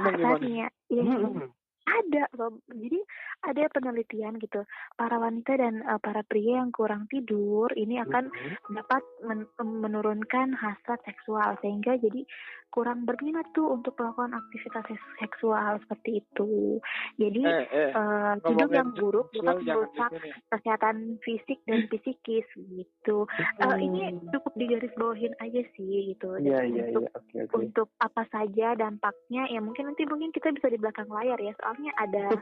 Alasannya 0.00 0.64
ya, 0.64 0.68
Hmm. 0.90 1.52
ada 1.84 2.24
loh 2.34 2.56
jadi 2.72 2.98
ada 3.44 3.68
penelitian 3.68 4.36
gitu 4.36 4.64
para 4.94 5.16
wanita 5.16 5.54
dan 5.54 5.80
eh, 5.80 6.00
para 6.00 6.20
pria 6.22 6.60
yang 6.60 6.70
kurang 6.70 7.06
tidur 7.06 7.68
ini 7.74 8.00
akan 8.00 8.26
Hmm. 8.26 8.56
dapat 8.72 9.02
men- 9.20 9.50
menurunkan 9.58 10.52
hasrat 10.52 11.00
seksual 11.02 11.54
sehingga 11.60 11.94
jadi 11.96 12.24
kurang 12.68 13.06
berminat 13.06 13.46
tuh 13.54 13.70
untuk 13.70 13.94
melakukan 13.94 14.34
aktivitas 14.34 14.82
seks- 14.84 15.14
seksual 15.20 15.78
seperti 15.78 16.18
itu. 16.18 16.82
Jadi 17.14 17.46
eh 17.46 17.66
eh 17.70 17.90
eh, 17.94 18.32
tidur 18.42 18.66
yang 18.68 18.90
buruk 18.90 19.30
dapat 19.30 19.62
jangan 19.62 19.78
merusak 19.86 20.10
kesehatan 20.50 20.96
fisik 21.22 21.62
dan 21.64 21.86
psikis 21.86 22.42
gitu. 22.56 23.30
Eh, 23.62 23.76
ini 23.78 24.00
cukup 24.28 24.58
digarisbawahin 24.58 25.38
aja 25.38 25.62
sih 25.78 26.10
gitu. 26.10 26.34
Dan 26.34 26.50
iya 26.66 26.82
untuk 26.82 27.06
iya 27.06 27.14
oke 27.14 27.36
oke. 27.46 27.54
untuk 27.54 27.88
apa 27.96 28.26
saja 28.26 28.74
dampaknya 28.74 29.46
ya 29.46 29.62
mungkin 29.62 29.86
nanti 29.86 30.02
mungkin 30.04 30.34
kita 30.34 30.50
bisa 30.50 30.66
di 30.66 30.76
belakang 30.76 31.06
layar 31.06 31.38
ya 31.38 31.54
soalnya 31.54 31.94
ada 31.94 32.26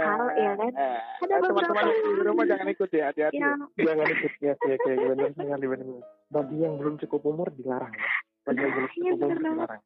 hal 0.00 0.26
ya 0.32 0.52
kan 0.54 0.72
Eh, 0.72 1.00
Ada 1.18 1.34
eh, 1.34 1.40
beberapa 1.40 1.60
teman-teman 1.64 2.14
di 2.14 2.22
rumah 2.22 2.44
jangan 2.44 2.66
ikut 2.68 2.90
ya 2.90 3.04
hati-hati 3.08 3.36
ya. 3.36 3.46
yang 3.48 3.58
Jangan 3.76 4.06
ikut 4.08 4.32
ya 4.38 4.52
oke 4.52 4.70
oke 4.70 4.90
benar 5.08 5.30
sekali 5.32 5.66
benar. 5.66 5.86
Bagi 6.28 6.56
yang 6.58 6.74
belum 6.76 6.94
cukup 6.98 7.20
umur 7.24 7.48
dilarang. 7.50 7.92
ya. 7.92 8.08
Bagi 8.44 8.60
yang 8.60 8.72
belum 8.72 8.86
Iya, 8.88 9.10
cukup 9.10 9.18
umur 9.20 9.38
dilarang. 9.38 9.82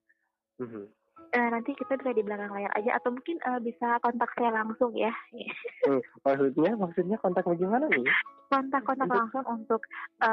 Eh, 1.31 1.49
nanti 1.49 1.73
kita 1.73 1.95
bisa 1.95 2.11
di 2.11 2.21
belakang 2.21 2.51
layar 2.51 2.73
aja 2.73 2.91
atau 2.97 3.11
mungkin 3.11 3.39
eh, 3.39 3.61
bisa 3.61 3.97
kontak 3.99 4.29
saya 4.35 4.51
langsung 4.53 4.93
ya 4.93 5.15
Hmm, 5.83 5.99
Maksudnya 6.21 6.75
maksudnya 6.75 7.17
kontak 7.17 7.43
bagaimana 7.43 7.87
nih? 7.89 8.05
kontak 8.47 8.85
kontak 8.85 9.09
Untuk- 9.09 9.17
langsung 9.17 9.45
untuk 9.49 9.83
eh 10.21 10.29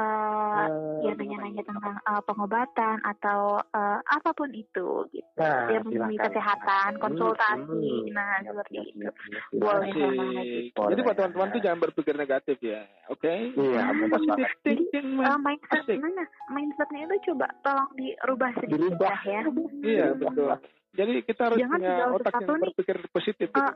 Eh, 0.60 0.68
ya 1.02 1.12
nanya-nanya 1.14 1.62
tentang 1.62 1.96
eh, 1.96 2.22
pengobatan 2.22 3.00
atau 3.00 3.56
eh, 3.62 3.98
apa 4.02 4.30
pun 4.30 4.50
itu 4.50 5.08
gitu 5.08 5.24
Nah, 5.36 5.72
yang 5.72 5.82
mengenai 5.82 6.20
kesehatan 6.20 6.90
Hmm, 6.92 7.00
konsultasi 7.00 7.64
hmm. 7.64 8.12
nah 8.12 8.36
seperti 8.44 8.76
itu. 8.86 9.08
Boleh. 9.56 9.88
Boleh. 9.96 10.92
Jadi 10.92 11.00
buat 11.00 11.16
teman-teman 11.16 11.48
tuh 11.50 11.60
jangan 11.60 11.80
berpikir 11.80 12.14
negatif 12.14 12.56
ya, 12.60 12.84
oke? 13.08 13.32
Iya, 13.50 13.80
banget. 13.88 14.36
thinking 14.60 15.06
Eh, 15.10 15.16
man. 15.16 15.40
mindset 15.40 15.84
mana 15.96 16.24
mindsetnya 16.50 17.08
itu 17.08 17.32
coba 17.32 17.48
tolong 17.60 17.88
dirubah 17.94 18.50
sedikit 18.52 18.76
Dirubah. 18.76 19.16
ya 19.24 19.40
Iya 19.80 20.06
betul. 20.14 20.60
Jadi 20.90 21.22
kita 21.22 21.42
harus 21.46 21.58
Jangan 21.58 21.78
punya 21.78 21.94
otak 22.10 22.32
yang 22.34 22.50
nih, 22.50 22.62
berpikir 22.66 22.96
positif. 23.08 23.48
Gitu. 23.48 23.56
eh, 23.56 23.74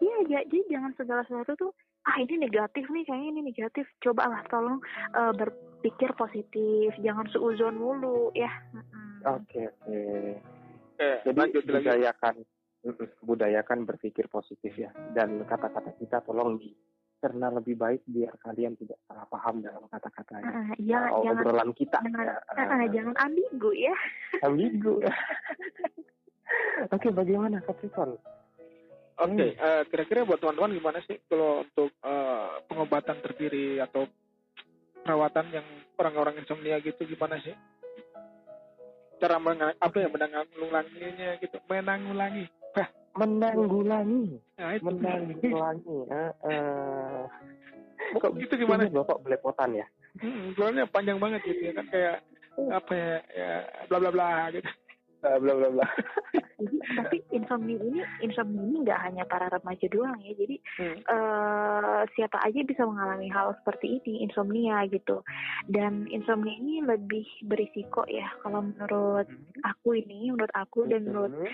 Iya, 0.00 0.16
ja- 0.26 0.46
jadi 0.48 0.64
jangan 0.70 0.92
segala 0.96 1.22
sesuatu 1.24 1.52
tuh 1.54 1.72
ah 2.00 2.16
ini 2.16 2.40
negatif 2.40 2.88
nih 2.88 3.04
kayaknya 3.04 3.28
ini 3.30 3.42
negatif. 3.44 3.84
Cobalah 3.98 4.40
tolong 4.48 4.80
eh, 5.12 5.32
berpikir 5.36 6.16
positif, 6.16 6.96
jangan 6.98 7.28
seuzon 7.28 7.76
mulu 7.76 8.32
ya. 8.32 8.48
Oke 9.28 9.68
oke. 9.68 10.00
Eh, 10.96 11.16
Jadi 11.22 11.36
lanjut 11.36 11.64
budayakan 11.64 12.34
mm-mm, 12.80 13.08
budayakan 13.20 13.78
berpikir 13.84 14.24
positif 14.26 14.72
ya 14.74 14.88
dan 15.12 15.44
kata-kata 15.44 15.92
kita 15.96 16.20
tolong 16.20 16.56
dicerna 16.56 17.48
lebih 17.50 17.76
baik 17.76 18.00
biar 18.06 18.32
kalian 18.38 18.76
tidak 18.76 18.96
salah 19.04 19.24
paham 19.26 19.60
dalam 19.60 19.84
kata-katanya. 19.86 20.72
Eh, 20.72 20.80
jangan 20.82 21.04
Nah, 21.06 21.20
jangan 21.20 21.44
obrolan 21.44 21.70
kita 21.74 21.98
jangan 22.00 22.24
ya. 22.24 22.36
eh, 22.56 22.88
jangan 22.90 23.14
ambigu 23.18 23.70
ya. 23.74 23.94
ambigu. 24.40 24.94
Oke, 26.88 27.08
bagaimana 27.12 27.60
Capricorn? 27.60 28.16
Oke, 29.20 29.52
eh, 29.52 29.82
kira-kira 29.92 30.24
buat 30.24 30.40
teman-teman 30.40 30.72
gimana 30.72 30.98
sih 31.04 31.20
kalau 31.28 31.60
untuk 31.60 31.92
eh, 31.92 32.48
pengobatan 32.72 33.20
terdiri 33.20 33.76
atau 33.84 34.08
perawatan 35.04 35.52
yang 35.52 35.66
orang-orang 36.00 36.40
insomnia 36.40 36.80
gitu 36.80 37.04
gimana 37.04 37.36
sih? 37.44 37.52
Cara 39.20 39.36
menang, 39.36 39.76
apa 39.76 39.96
ya 40.00 40.08
menanggulanginya 40.08 41.36
gitu, 41.44 41.60
menanggulangi. 41.68 42.48
Hah, 42.72 42.88
Menanggulangi, 43.20 44.40
nah 44.56 44.72
itu. 44.72 44.84
menanggulangi. 44.88 45.98
Eh, 46.08 46.32
eh. 46.48 47.20
Kok 48.16 48.40
itu 48.40 48.54
gimana? 48.56 48.88
ini 48.88 48.96
Bapak 48.96 49.20
belepotan 49.20 49.76
ya? 49.76 49.86
Hmm, 50.16 50.56
panjang 50.88 51.20
banget 51.20 51.44
gitu 51.44 51.70
ya 51.70 51.72
kan 51.76 51.86
kayak 51.92 52.16
apa 52.72 52.92
ya, 52.96 53.14
ya 53.30 53.52
bla 53.86 53.98
bla 54.00 54.10
bla 54.10 54.30
gitu. 54.50 54.66
Bla 55.20 55.36
bla 55.36 55.52
bla 55.52 55.68
bla. 55.70 55.86
Jadi 56.60 56.76
tapi 56.96 57.16
insomnia 57.32 57.76
ini 57.76 58.00
insomnia 58.20 58.64
ini 58.64 58.76
nggak 58.84 59.00
hanya 59.04 59.24
para 59.28 59.52
remaja 59.52 59.86
doang 59.92 60.16
ya. 60.24 60.32
Jadi 60.32 60.56
Hmm. 60.80 60.96
eh 60.96 62.00
siapa 62.16 62.40
aja 62.40 62.60
bisa 62.64 62.88
mengalami 62.88 63.28
hal 63.28 63.52
seperti 63.60 64.00
ini 64.00 64.24
insomnia 64.24 64.80
gitu. 64.88 65.20
Dan 65.68 66.08
insomnia 66.08 66.56
ini 66.56 66.80
lebih 66.80 67.24
berisiko 67.44 68.08
ya 68.08 68.32
kalau 68.40 68.64
menurut 68.64 69.28
aku 69.60 70.00
ini, 70.00 70.32
menurut 70.32 70.52
aku 70.56 70.88
dan 70.88 71.04
menurut 71.04 71.32
Mhm. 71.36 71.48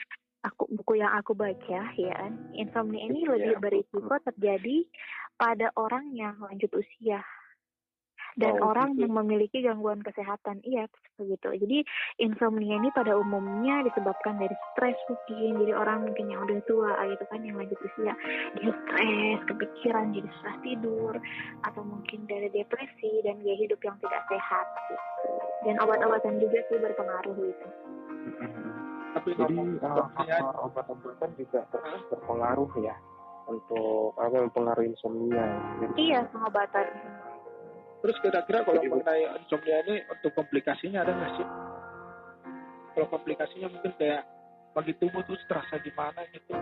aku 0.46 0.62
buku 0.70 1.02
yang 1.02 1.11
aku 1.11 1.35
baca 1.35 1.90
ya 1.94 2.14
kan, 2.14 2.38
insomnia 2.54 3.02
ini 3.02 3.26
Iya. 3.26 3.30
lebih 3.35 3.54
berisiko 3.58 4.14
terjadi 4.23 4.87
pada 5.35 5.75
orang 5.75 6.14
yang 6.14 6.38
lanjut 6.38 6.70
usia 6.70 7.18
dan 8.37 8.61
Oh, 8.61 8.69
orang 8.73 8.95
gitu. 8.95 9.09
yang 9.09 9.12
memiliki 9.16 9.64
gangguan 9.64 10.05
kesehatan 10.05 10.61
iya 10.62 10.85
begitu. 11.16 11.49
Jadi 11.57 11.78
insomnia 12.21 12.76
ini 12.76 12.93
pada 12.93 13.16
umumnya 13.16 13.81
disebabkan 13.88 14.37
dari 14.37 14.52
stres 14.73 14.97
mungkin. 15.09 15.64
Jadi 15.64 15.73
orang 15.73 16.05
mungkin 16.05 16.28
yang 16.28 16.45
udah 16.45 16.61
tua 16.69 16.93
gitu 17.09 17.25
kan 17.33 17.40
yang 17.40 17.57
lanjut 17.57 17.81
usia 17.81 18.12
dia 18.61 18.73
stres 18.85 19.40
kepikiran 19.49 20.12
jadi 20.12 20.28
susah 20.28 20.57
tidur 20.61 21.14
atau 21.64 21.83
mungkin 21.83 22.28
dari 22.28 22.52
depresi 22.52 23.25
dan 23.25 23.40
gaya 23.40 23.57
hidup 23.57 23.81
yang 23.81 23.97
tidak 24.05 24.23
sehat 24.28 24.66
gitu. 24.93 25.33
Dan 25.64 25.81
obat-obatan 25.81 26.37
juga 26.37 26.61
sih 26.69 26.76
berpengaruh 26.76 27.35
gitu. 27.40 27.66
Tapi 29.16 29.33
Jadi 29.33 29.55
uh, 29.57 29.64
insomnia, 29.64 30.05
faktor 30.12 30.55
obat-obatan 30.69 31.31
juga 31.40 31.64
ber- 31.73 32.05
berpengaruh 32.12 32.71
ya 32.85 32.97
untuk 33.49 34.12
apa 34.21 34.45
mempengaruhi 34.45 34.93
insomnia. 34.93 35.47
Jadi, 35.81 35.93
iya 36.12 36.21
pengobatan 36.28 36.87
terus 38.06 38.22
kira-kira 38.22 38.62
kalau 38.62 38.78
mengenai 38.78 39.26
insomnia 39.42 39.82
ini 39.82 40.06
untuk 40.06 40.30
komplikasinya 40.38 41.02
ada 41.02 41.10
nggak 41.10 41.32
sih? 41.42 41.48
Kalau 42.94 43.10
komplikasinya 43.10 43.66
mungkin 43.66 43.90
kayak 43.98 44.22
bagi 44.78 44.94
tubuh 45.02 45.26
tuh 45.26 45.34
terasa 45.50 45.75
gimana 45.82 46.22
gitu? 46.30 46.54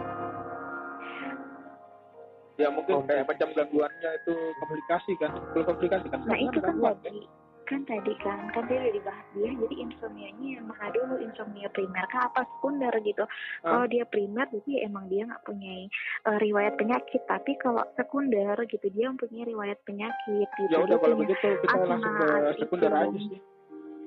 Ya 2.56 2.72
mungkin 2.72 3.04
kayak 3.04 3.28
macam 3.28 3.52
gangguannya 3.52 4.10
itu 4.24 4.34
komplikasi 4.56 5.12
kan? 5.20 5.36
Kalau 5.52 5.68
komplikasi 5.68 6.06
kan 6.08 6.24
Nah 6.24 6.38
itu 6.40 6.58
kan 6.64 6.80
gangguan, 6.80 6.96
tadi 7.04 7.43
kan 7.64 7.80
tadi 7.85 8.12
kan 8.21 8.52
kan 8.52 8.64
tadi 8.64 8.76
udah 8.76 8.92
dibahas 8.92 9.26
dia 9.33 9.50
jadi 9.50 9.75
insomnianya 9.83 10.49
yang 10.56 10.66
mana 10.66 10.87
dulu 10.92 11.14
insomnia 11.18 11.68
primer 11.73 12.04
kah 12.09 12.28
apa 12.28 12.44
sekunder 12.47 12.92
gitu 13.00 13.25
kalau 13.61 13.85
dia 13.87 14.04
primer 14.04 14.44
jadi 14.49 14.85
emang 14.85 15.09
dia 15.09 15.25
nggak 15.25 15.42
punya 15.42 15.88
eh, 16.25 16.38
riwayat 16.38 16.76
penyakit 16.76 17.23
tapi 17.25 17.56
kalau 17.56 17.80
sekunder 17.94 18.52
gitu 18.68 18.87
dia 18.92 19.09
mempunyai 19.09 19.44
riwayat 19.44 19.78
penyakit 19.83 20.49
gitu 20.61 20.68
Ya 20.68 20.78
udah 20.80 20.97
kalau 20.97 21.16
begitu 21.16 21.40
kita 21.40 21.73
asma, 21.73 21.87
langsung 21.88 22.14
ke 22.14 22.26
sekunder 22.59 22.90
itu. 22.90 23.00
aja 23.00 23.18
sih. 23.18 23.40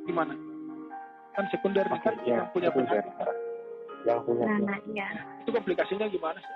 Gimana? 0.05 0.33
Kan 1.33 1.45
sekunder 1.49 1.85
Oke, 1.85 2.01
kan 2.01 2.15
ya, 2.23 2.35
yang 2.41 2.47
punya 2.49 2.69
sekunder. 2.69 3.01
penyakit. 3.01 3.35
yang 4.05 4.19
punya 4.23 4.45
nah 4.45 4.57
nah 4.63 4.77
iya 4.87 5.07
Itu 5.41 5.49
komplikasinya 5.51 6.07
gimana 6.07 6.37
sih? 6.37 6.55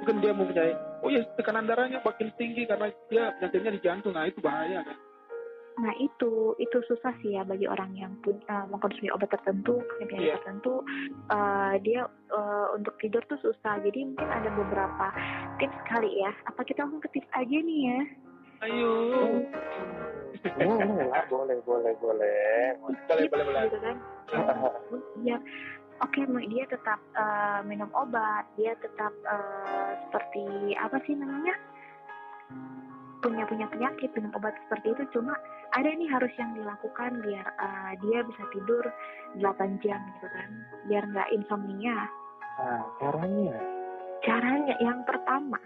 Mungkin 0.00 0.16
dia 0.18 0.32
mempunyai, 0.32 0.72
oh 1.02 1.10
ya 1.10 1.20
tekanan 1.34 1.66
darahnya 1.66 2.00
makin 2.00 2.28
tinggi 2.34 2.64
karena 2.64 2.88
dia 3.06 3.30
penyakitnya 3.36 3.70
di 3.74 3.80
jantung. 3.80 4.14
Nah 4.14 4.24
itu 4.24 4.40
bahaya 4.40 4.80
kan? 4.80 4.96
Nah 5.80 5.96
itu 5.96 6.52
itu 6.60 6.78
susah 6.84 7.16
sih 7.24 7.34
ya 7.34 7.42
bagi 7.42 7.64
orang 7.64 7.96
yang 7.96 8.12
pun 8.20 8.36
uh, 8.52 8.68
mengkonsumsi 8.68 9.08
obat 9.08 9.32
tertentu, 9.32 9.80
penyakit 9.96 10.20
Iya. 10.20 10.36
tertentu, 10.36 10.84
uh, 11.32 11.74
dia 11.80 12.04
uh, 12.28 12.66
untuk 12.76 12.92
tidur 13.00 13.24
tuh 13.32 13.40
susah. 13.40 13.80
Jadi 13.80 14.12
mungkin 14.12 14.28
ada 14.28 14.52
beberapa 14.52 15.06
tips 15.56 15.78
kali 15.88 16.20
ya. 16.20 16.32
Apa 16.52 16.60
kita 16.68 16.84
langsung 16.84 17.00
ke 17.00 17.08
tips 17.16 17.30
aja 17.32 17.56
nih 17.56 17.80
ya? 17.88 18.00
Ayo. 18.68 18.92
boleh 20.52 21.24
boleh, 21.32 21.56
boleh, 21.64 21.92
boleh. 21.96 22.76
Boleh, 23.08 23.24
boleh, 23.32 23.44
boleh. 23.48 23.62
Gitu 23.72 23.78
kan? 23.80 23.96
Biar 25.24 25.40
oke 26.04 26.20
mau 26.28 26.44
dia 26.44 26.64
tetap 26.68 27.00
uh, 27.16 27.64
minum 27.64 27.88
obat, 27.96 28.44
dia 28.60 28.76
tetap 28.84 29.12
uh, 29.24 29.96
seperti 30.08 30.76
apa 30.76 31.00
sih 31.08 31.16
namanya? 31.16 31.56
Punya 33.20 33.44
punya 33.46 33.66
penyakit 33.68 34.10
minum 34.16 34.32
obat 34.36 34.56
seperti 34.66 34.92
itu. 34.96 35.02
Cuma 35.16 35.36
ada 35.76 35.88
nih 35.88 36.08
harus 36.10 36.32
yang 36.36 36.52
dilakukan 36.56 37.20
biar 37.24 37.46
uh, 37.60 37.92
dia 38.00 38.18
bisa 38.26 38.42
tidur 38.52 38.84
8 39.38 39.84
jam 39.84 40.00
gitu 40.16 40.26
kan. 40.28 40.50
Biar 40.88 41.04
nggak 41.08 41.28
insomnia. 41.36 41.98
Nah, 42.60 42.84
caranya. 43.00 43.56
caranya 44.20 44.74
yang 44.84 45.00
pertama. 45.08 45.56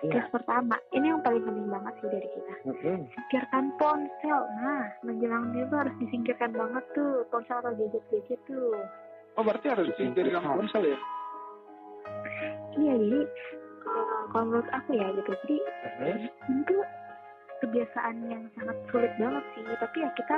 Iya. 0.00 0.24
tips 0.24 0.32
pertama. 0.32 0.80
Ini 0.96 1.12
yang 1.12 1.20
paling 1.20 1.44
penting 1.44 1.68
banget 1.68 1.94
sih 2.00 2.08
dari 2.08 2.28
kita. 2.32 2.54
Mhm. 2.72 3.00
singkirkan 3.12 3.64
ponsel. 3.76 4.40
Nah 4.56 4.88
menjelang 5.04 5.52
tidur 5.52 5.84
harus 5.84 5.96
disingkirkan 6.00 6.56
banget 6.56 6.84
tuh. 6.96 7.28
Ponsel 7.28 7.60
atau 7.60 7.76
gadget 7.76 8.04
gadget 8.08 8.40
tuh. 8.48 8.80
Oh 9.36 9.44
berarti 9.44 9.66
harus 9.68 9.92
disingkirkan 9.92 10.40
ponsel 10.40 10.96
ya? 10.96 10.98
iya 12.78 12.94
jadi 12.96 13.20
uh, 13.86 14.09
kalau 14.30 14.44
menurut 14.48 14.70
aku 14.70 14.90
ya 14.94 15.06
gitu 15.12 15.30
jadi 15.44 15.56
Mhm. 16.00 16.18
itu 16.64 16.76
kebiasaan 17.60 18.16
yang 18.32 18.48
sangat 18.56 18.76
sulit 18.88 19.12
banget 19.20 19.44
sih 19.52 19.62
tapi 19.76 19.96
ya 20.00 20.08
kita 20.16 20.36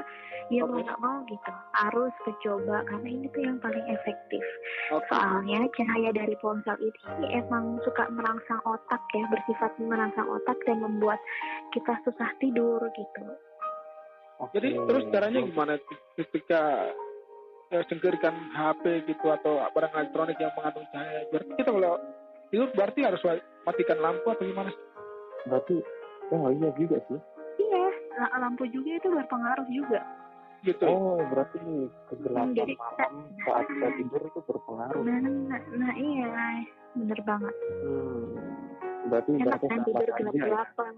ya 0.50 0.66
mau 0.66 0.74
Oke. 0.74 0.84
nggak 0.90 1.00
mau 1.00 1.16
gitu 1.30 1.50
harus 1.70 2.14
mencoba 2.26 2.76
karena 2.90 3.08
ini 3.14 3.26
tuh 3.30 3.42
yang 3.46 3.58
paling 3.62 3.86
efektif 3.86 4.42
Oke. 4.90 5.06
soalnya 5.06 5.70
cahaya 5.70 6.10
dari 6.10 6.34
ponsel 6.42 6.74
ini 6.82 7.26
emang 7.30 7.78
suka 7.86 8.10
merangsang 8.10 8.58
otak 8.66 9.02
ya 9.14 9.22
bersifat 9.30 9.70
merangsang 9.78 10.26
otak 10.26 10.58
dan 10.66 10.82
membuat 10.82 11.22
kita 11.70 11.94
susah 12.02 12.30
tidur 12.42 12.82
gitu 12.98 13.24
Oke. 14.42 14.58
Jadi 14.58 14.74
terus 14.74 15.06
caranya 15.14 15.40
gimana 15.46 15.78
ketika 16.18 16.90
ya, 17.70 17.80
singkirkan 17.86 18.34
HP 18.50 19.06
gitu 19.06 19.30
atau 19.30 19.62
barang 19.70 19.94
elektronik 19.94 20.34
yang 20.42 20.50
mengandung 20.58 20.82
cahaya. 20.90 21.22
Berarti 21.30 21.52
kita 21.54 21.70
kalau 21.70 21.94
tidur 22.52 22.68
berarti 22.76 23.00
harus 23.00 23.20
matikan 23.64 23.98
lampu 23.98 24.28
atau 24.28 24.44
gimana? 24.44 24.68
Berarti 25.48 25.80
oh 26.30 26.52
iya 26.52 26.68
juga 26.76 27.00
sih. 27.08 27.18
Iya, 27.58 27.84
la- 28.18 28.38
lampu 28.38 28.68
juga 28.68 28.90
itu 28.92 29.08
berpengaruh 29.08 29.68
juga. 29.68 30.00
Gitu. 30.62 30.84
Oh 30.86 31.18
berarti 31.26 31.58
kegelapan 32.06 32.54
Jadi, 32.54 32.74
malam 32.78 33.12
saat 33.42 33.64
kita 33.66 33.88
tidur 33.98 34.22
itu 34.22 34.40
berpengaruh. 34.46 35.02
Nah, 35.02 35.18
nah, 35.18 35.60
nah 35.74 35.92
iya, 35.96 36.30
bener 36.94 37.20
banget. 37.26 37.54
Hmm. 37.82 38.36
Berarti 39.02 39.30
Enak 39.34 39.42
berarti 39.42 39.66
kan 39.66 39.74
sama 39.74 39.86
tidur 39.90 40.06
saja 40.06 40.14
ya. 40.14 40.22
gelap-gelapan 40.22 40.92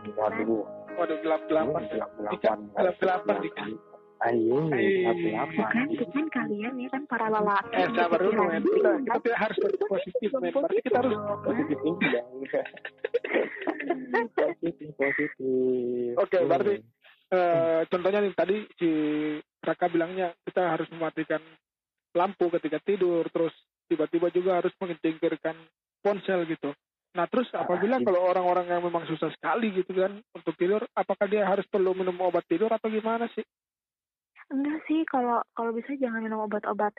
gitu 0.00 0.16
kan. 0.16 0.32
Waduh, 0.32 0.62
Waduh 0.96 1.18
gelap-gelapan. 1.20 1.82
gelap 1.92 2.10
gelapan. 2.16 2.58
gelap-gelapan 2.72 3.36
Dika. 3.44 3.60
Ayo, 3.60 3.76
Hey. 3.76 3.89
Gelap 4.20 5.48
Tuh 5.50 5.64
kan, 5.64 5.88
kan 5.88 6.26
kalian 6.28 6.74
ya 6.76 6.88
kan 6.92 7.02
para 7.08 7.32
lelaki. 7.32 7.72
Eh 7.72 7.88
sabar 7.96 8.20
dulu 8.20 8.42
men. 8.44 8.60
Kita, 8.62 8.90
kita 9.00 9.18
tidak 9.24 9.38
harus 9.40 9.56
positif 9.88 10.28
men. 10.36 10.52
Berarti 10.52 10.80
kita 10.84 10.98
harus 11.00 11.14
Positif. 11.40 11.76
Positif, 14.36 14.88
positif. 14.94 16.12
Oke, 16.18 16.36
Hmm. 16.36 16.48
berarti 16.48 16.74
eh, 17.30 17.80
contohnya 17.88 18.20
nih 18.20 18.34
tadi 18.34 18.56
si 18.76 18.90
Raka 19.62 19.86
bilangnya 19.88 20.34
kita 20.42 20.76
harus 20.76 20.88
mematikan 20.90 21.40
lampu 22.12 22.50
ketika 22.50 22.82
tidur, 22.82 23.24
terus 23.30 23.54
tiba-tiba 23.86 24.28
juga 24.28 24.58
harus 24.60 24.74
menyingkirkan 24.76 25.54
ponsel 26.02 26.44
gitu. 26.44 26.74
Nah 27.14 27.26
terus 27.26 27.48
apabila 27.50 27.98
itu- 27.98 28.06
kalau 28.06 28.22
orang-orang 28.26 28.66
yang 28.68 28.82
memang 28.82 29.06
susah 29.06 29.30
sekali 29.30 29.70
gitu 29.72 29.94
kan 29.94 30.18
untuk 30.34 30.54
tidur, 30.58 30.82
apakah 30.92 31.26
dia 31.26 31.46
harus 31.46 31.64
perlu 31.66 31.94
minum 31.94 32.18
obat 32.20 32.44
tidur 32.46 32.70
atau 32.70 32.90
gimana 32.90 33.30
sih? 33.32 33.42
Enggak 34.50 34.82
sih, 34.90 35.06
kalau 35.06 35.38
kalau 35.54 35.70
bisa 35.70 35.94
jangan 35.94 36.26
minum 36.26 36.42
obat-obat 36.42 36.90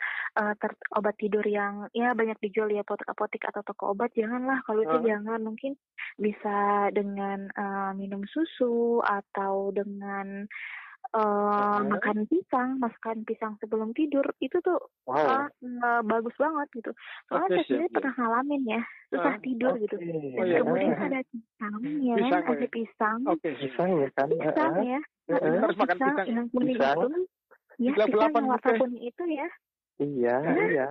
ter- 0.56 0.80
obat 0.96 1.12
tidur 1.20 1.44
yang 1.44 1.84
ya 1.92 2.16
banyak 2.16 2.40
dijual 2.40 2.72
di 2.72 2.80
apotek-apotek 2.80 3.44
atau 3.44 3.60
toko 3.60 3.92
obat, 3.92 4.08
janganlah. 4.16 4.64
Kalau 4.64 4.80
itu 4.80 4.96
jangan, 5.04 5.44
mungkin 5.44 5.76
bisa 6.16 6.88
dengan 6.90 7.52
eh, 7.52 7.90
minum 7.92 8.24
susu 8.24 9.04
atau 9.04 9.68
dengan 9.68 10.48
Ah. 11.12 11.82
makan 11.84 12.24
pisang, 12.24 12.80
makan 12.80 13.26
pisang 13.28 13.58
sebelum 13.60 13.92
tidur 13.92 14.24
itu 14.40 14.54
tuh 14.64 14.80
Wow. 15.04 15.44
eh, 15.60 16.00
bagus 16.08 16.32
banget 16.40 16.68
gitu. 16.72 16.90
Soalnya 17.28 17.42
Oke, 17.42 17.52
saya 17.52 17.64
sendiri 17.68 17.84
siap, 17.84 17.94
pernah 18.00 18.14
ngalamin 18.16 18.62
ya, 18.64 18.80
susah 19.12 19.34
Ah, 19.36 19.42
tidur 19.42 19.72
gitu. 19.76 19.96
Oke. 19.98 20.08
Dan 20.08 20.40
Oh, 20.40 20.44
iya. 20.46 20.58
kemudian 20.64 20.94
Ah, 20.94 21.04
ada 21.04 21.20
pisang, 21.28 21.76
ya, 22.00 22.14
Pisang, 22.16 22.42
ada 22.48 22.54
ya. 22.56 22.70
pisang, 22.72 23.18
Oke, 23.28 23.48
Pisang 23.60 23.90
ya 23.92 24.08
kan? 24.16 24.26
pisang 24.30 24.74
ya. 24.80 25.00
ah, 25.02 25.36
ah. 25.36 25.52
Harus 25.60 25.76
makan 25.76 25.96
pisang. 26.00 26.16
yang 26.32 26.46
kuning 26.48 26.76
Pisang. 26.80 26.96
itu. 26.96 27.08
Ya, 27.78 27.92
gitu 27.94 28.12
ya. 28.12 28.78
kuning 28.78 29.02
itu 29.02 29.24
ya. 29.28 29.48
Iya, 29.96 30.36
Nah, 30.40 30.66
iya. 30.66 30.86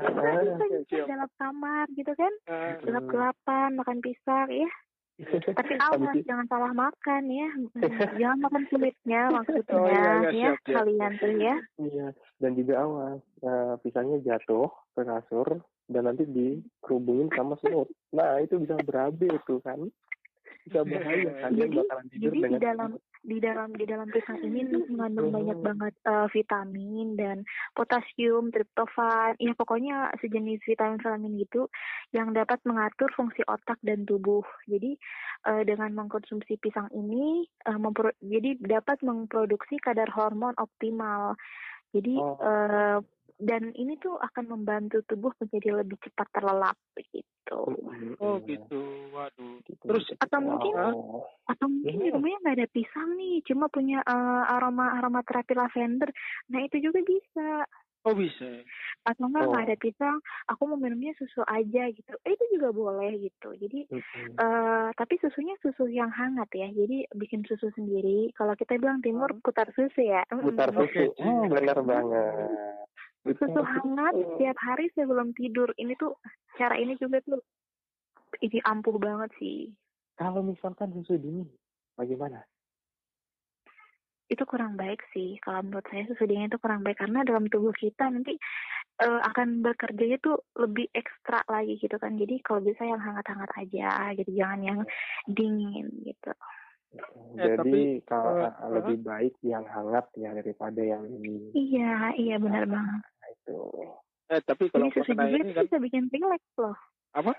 kita 0.56 0.66
siap. 0.88 1.06
dalam 1.06 1.30
kamar 1.36 1.86
gitu 1.92 2.12
kan. 2.14 2.34
Eh, 2.46 2.74
Gelap-gelapan, 2.82 3.70
makan 3.76 3.98
pisang 4.00 4.48
ya. 4.48 4.70
Tapi 5.58 5.74
awas, 5.78 6.16
itu- 6.16 6.26
jangan 6.26 6.48
salah 6.48 6.72
makan 6.72 7.24
ya. 7.28 7.50
Jangan 8.18 8.40
makan 8.42 8.64
kulitnya 8.68 9.22
maksudnya 9.30 9.76
Oh, 9.76 9.86
iya, 9.86 10.02
iya, 10.02 10.18
ya. 10.18 10.32
siap. 10.32 10.56
Kalian 10.66 11.12
tuh 11.20 11.32
ya. 11.36 11.56
Iya, 11.78 12.08
dan 12.40 12.52
juga 12.56 12.74
awas 12.80 13.22
eh, 13.42 13.74
pisangnya 13.82 14.18
jatuh 14.24 14.70
ke 14.96 15.02
kasur 15.04 15.48
dan 15.86 16.08
nanti 16.08 16.24
dikerubungin 16.26 17.28
sama 17.36 17.54
semut. 17.60 17.86
Nah 18.10 18.40
itu 18.40 18.58
bisa 18.58 18.80
berabe 18.80 19.28
tuh 19.44 19.60
kan, 19.60 19.92
bisa 20.64 20.80
bahaya 20.82 21.30
kalian 21.40 21.52
Jadi- 21.58 21.78
bakalan 21.80 22.06
tidur 22.08 22.32
jadi 22.32 22.40
di 22.48 22.60
dalam- 22.60 23.00
di 23.22 23.38
dalam 23.38 23.70
di 23.72 23.86
dalam 23.86 24.08
pisang 24.10 24.40
ini 24.40 24.60
mengandung 24.92 25.30
Hmm. 25.30 25.36
banyak 25.36 25.60
banget 25.60 25.94
eh, 26.04 26.28
vitamin 26.32 27.08
dan 27.14 27.38
potasium, 27.72 28.50
triptofan, 28.50 29.38
ya 29.38 29.54
pokoknya 29.54 30.10
sejenis 30.18 30.62
vitamin-vitamin 30.64 31.38
gitu 31.40 31.70
yang 32.12 32.32
dapat 32.32 32.58
mengatur 32.64 33.10
fungsi 33.12 33.46
otak 33.46 33.78
dan 33.82 34.04
tubuh. 34.04 34.42
Jadi 34.66 34.98
eh, 35.44 35.64
dengan 35.64 35.94
mengkonsumsi 35.96 36.58
pisang 36.58 36.90
ini 36.92 37.46
mempro- 37.72 38.18
jadi 38.20 38.58
dapat 38.58 39.02
memproduksi 39.02 39.78
kadar 39.78 40.10
hormon 40.10 40.54
optimal. 40.56 41.34
Jadi 41.92 42.16
Oh. 42.16 42.38
eh, 42.40 42.98
dan 43.42 43.74
ini 43.74 43.98
tuh 43.98 44.16
akan 44.16 44.46
membantu 44.48 45.02
tubuh 45.04 45.34
menjadi 45.36 45.82
lebih 45.82 45.98
cepat 46.00 46.30
terlelap 46.32 46.78
gitu. 46.96 47.60
Oh 48.22 48.38
mm, 48.38 48.46
gitu, 48.46 48.80
waduh. 49.12 49.60
gitu. 49.66 49.82
Terus 49.84 50.06
atau 50.16 50.40
mungkin 50.40 50.74
Oh. 50.78 51.26
atau 51.50 51.66
mungkin 51.66 51.98
di 51.98 52.08
Iya. 52.08 52.16
rumahnya 52.16 52.38
nggak 52.40 52.58
ada 52.62 52.68
pisang 52.70 53.10
nih, 53.18 53.42
cuma 53.44 53.66
punya 53.68 54.00
eh, 54.00 54.44
aroma 54.48 54.96
aroma 54.96 55.20
terapi 55.22 55.52
lavender. 55.52 56.14
Nah 56.48 56.60
itu 56.62 56.78
juga 56.80 57.02
bisa. 57.02 57.66
Oh 58.02 58.18
bisa. 58.18 58.66
Atau 59.06 59.30
enggak 59.30 59.46
nggak 59.46 59.62
Oh. 59.62 59.68
ada 59.70 59.78
pisang, 59.78 60.18
aku 60.48 60.62
mau 60.66 60.74
minumnya 60.74 61.14
susu 61.18 61.46
aja 61.46 61.86
gitu. 61.86 62.14
Eh, 62.26 62.34
itu 62.34 62.46
juga 62.58 62.74
boleh 62.74 63.14
gitu. 63.20 63.54
Jadi 63.54 63.86
eh 64.38 64.90
tapi 64.96 65.14
susunya 65.18 65.54
susu 65.60 65.86
yang 65.86 66.10
hangat 66.10 66.50
ya. 66.52 66.66
Jadi 66.70 67.06
bikin 67.14 67.46
susu 67.46 67.70
sendiri. 67.74 68.34
Kalau 68.34 68.54
kita 68.54 68.78
bilang 68.78 69.02
timur 69.02 69.30
putar 69.42 69.70
susu 69.74 70.02
ya. 70.02 70.26
Putar 70.30 70.74
susu, 70.74 71.14
Oke. 71.14 71.22
Hmm, 71.22 71.46
benar 71.46 71.78
banget. 71.82 72.50
Susu 73.22 73.62
hangat 73.62 74.14
setiap 74.18 74.58
hari 74.58 74.90
sebelum 74.98 75.34
tidur. 75.38 75.70
Ini 75.78 75.94
tuh 75.98 76.18
cara 76.58 76.74
ini 76.78 76.98
juga 76.98 77.22
tuh 77.22 77.42
ini 78.42 78.58
ampuh 78.66 78.98
banget 78.98 79.30
sih. 79.38 79.70
Kalau 80.18 80.42
misalkan 80.42 80.90
susu 80.94 81.18
dingin, 81.18 81.50
bagaimana? 81.98 82.42
itu 84.32 84.44
kurang 84.48 84.80
baik 84.80 85.04
sih. 85.12 85.36
Kalau 85.44 85.60
menurut 85.60 85.84
saya 85.92 86.08
susu 86.08 86.24
dingin 86.24 86.48
itu 86.48 86.56
kurang 86.64 86.88
baik. 86.88 87.04
Karena 87.04 87.28
dalam 87.28 87.52
tubuh 87.52 87.76
kita 87.76 88.08
nanti 88.08 88.40
eh, 89.04 89.22
akan 89.28 89.60
bekerjanya 89.60 90.24
tuh 90.24 90.40
lebih 90.56 90.88
ekstra 90.96 91.44
lagi 91.52 91.76
gitu 91.76 92.00
kan. 92.00 92.16
Jadi 92.16 92.40
kalau 92.40 92.64
bisa 92.64 92.88
yang 92.88 93.04
hangat-hangat 93.04 93.52
aja 93.60 94.16
gitu. 94.16 94.32
Jangan 94.32 94.60
yang 94.64 94.80
dingin 95.28 95.92
gitu. 96.08 96.32
Eh, 96.96 97.04
Jadi 97.36 97.60
tapi, 97.60 97.82
kalau 98.08 98.48
eh, 98.48 98.72
lebih 98.80 98.98
baik 99.04 99.36
yang 99.44 99.68
hangat 99.68 100.08
ya 100.16 100.32
daripada 100.32 100.80
yang 100.80 101.04
dingin. 101.12 101.52
iya 101.52 102.16
iya 102.16 102.36
benar 102.40 102.64
banget 102.72 103.04
Nah, 103.42 103.50
itu. 103.50 103.60
Eh 104.30 104.42
tapi 104.42 104.64
kalau 104.70 104.88
jadi 104.88 104.96
susu 104.96 105.12
ini 105.12 105.44
itu 105.44 105.52
kan 105.52 105.64
bisa 105.66 105.78
bikin 105.80 106.04
rileks 106.08 106.52
loh 106.56 106.78
Apa? 107.12 107.34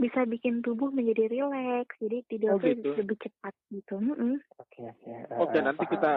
bisa 0.00 0.24
bikin 0.24 0.64
tubuh 0.64 0.88
menjadi 0.88 1.28
rileks 1.28 1.94
jadi 2.00 2.18
tidur 2.26 2.56
Oh, 2.56 2.58
gitu. 2.58 2.90
lebih 2.96 3.16
cepat 3.20 3.54
gitu. 3.68 4.00
Oke 4.56 4.80
oke. 4.82 5.10
Oke, 5.38 5.58
Eh, 5.58 5.62
nanti 5.62 5.84
paham. 5.84 5.92
kita 5.94 6.12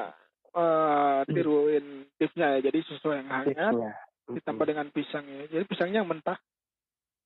eh 0.54 1.20
tiruin 1.28 1.86
tipsnya 2.16 2.58
ya. 2.58 2.60
Jadi 2.64 2.80
susu 2.86 3.12
yang 3.12 3.28
hangat 3.28 3.52
tipsnya. 3.52 3.92
ditambah 4.30 4.66
dengan 4.66 4.88
pisang 4.90 5.26
ya. 5.28 5.44
Jadi 5.50 5.64
pisangnya 5.68 6.02
yang 6.02 6.10
mentah. 6.10 6.40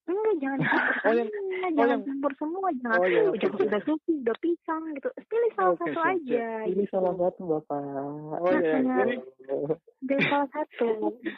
Enggak 0.07 0.35
jangan 0.39 0.59
Oh, 1.03 1.11
yang- 1.11 1.27
oh, 1.29 1.69
jangan 1.69 1.87
yang- 1.89 2.03
campur 2.03 2.31
semua 2.35 2.67
jangan 2.73 2.97
Oh 2.97 3.05
iya, 3.05 3.21
jangan 3.33 3.53
siap. 3.53 3.67
udah 3.67 3.81
susu 3.83 4.11
udah 4.17 4.37
pisang 4.37 4.83
gitu 4.93 5.07
pilih 5.21 5.51
salah 5.53 5.69
Oke, 5.69 5.79
satu 5.83 5.91
siap, 5.93 6.09
aja 6.09 6.45
Ini 6.63 6.73
gitu. 6.73 6.89
salah 6.89 7.13
satu 7.13 7.41
bapak. 7.45 7.81
Oh 8.37 8.49
iya, 8.49 8.75
jadi 8.79 9.15
dari 9.99 10.23
salah 10.23 10.49
satu 10.49 10.87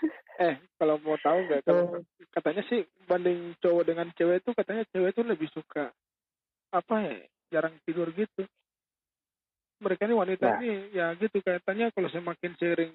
eh 0.45 0.55
kalau 0.75 0.95
mau 0.99 1.17
tahu 1.17 1.37
nggak 1.43 1.61
kalau 1.63 1.83
katanya 2.29 2.63
sih 2.65 2.79
banding 3.03 3.39
cowok 3.57 3.83
dengan 3.83 4.07
cewek 4.13 4.37
itu 4.39 4.51
katanya 4.53 4.83
cewek 4.87 5.11
itu 5.11 5.21
lebih 5.23 5.49
suka 5.49 5.89
apa 6.69 6.95
ya 7.01 7.17
jarang 7.49 7.73
tidur 7.81 8.07
gitu. 8.11 8.45
Mereka 9.79 10.05
ini 10.05 10.13
wanita 10.13 10.45
Nah. 10.45 10.59
ini 10.59 10.71
ya 10.91 11.15
gitu 11.15 11.39
katanya 11.39 11.89
kalau 11.89 12.05
semakin 12.07 12.51
sering 12.55 12.91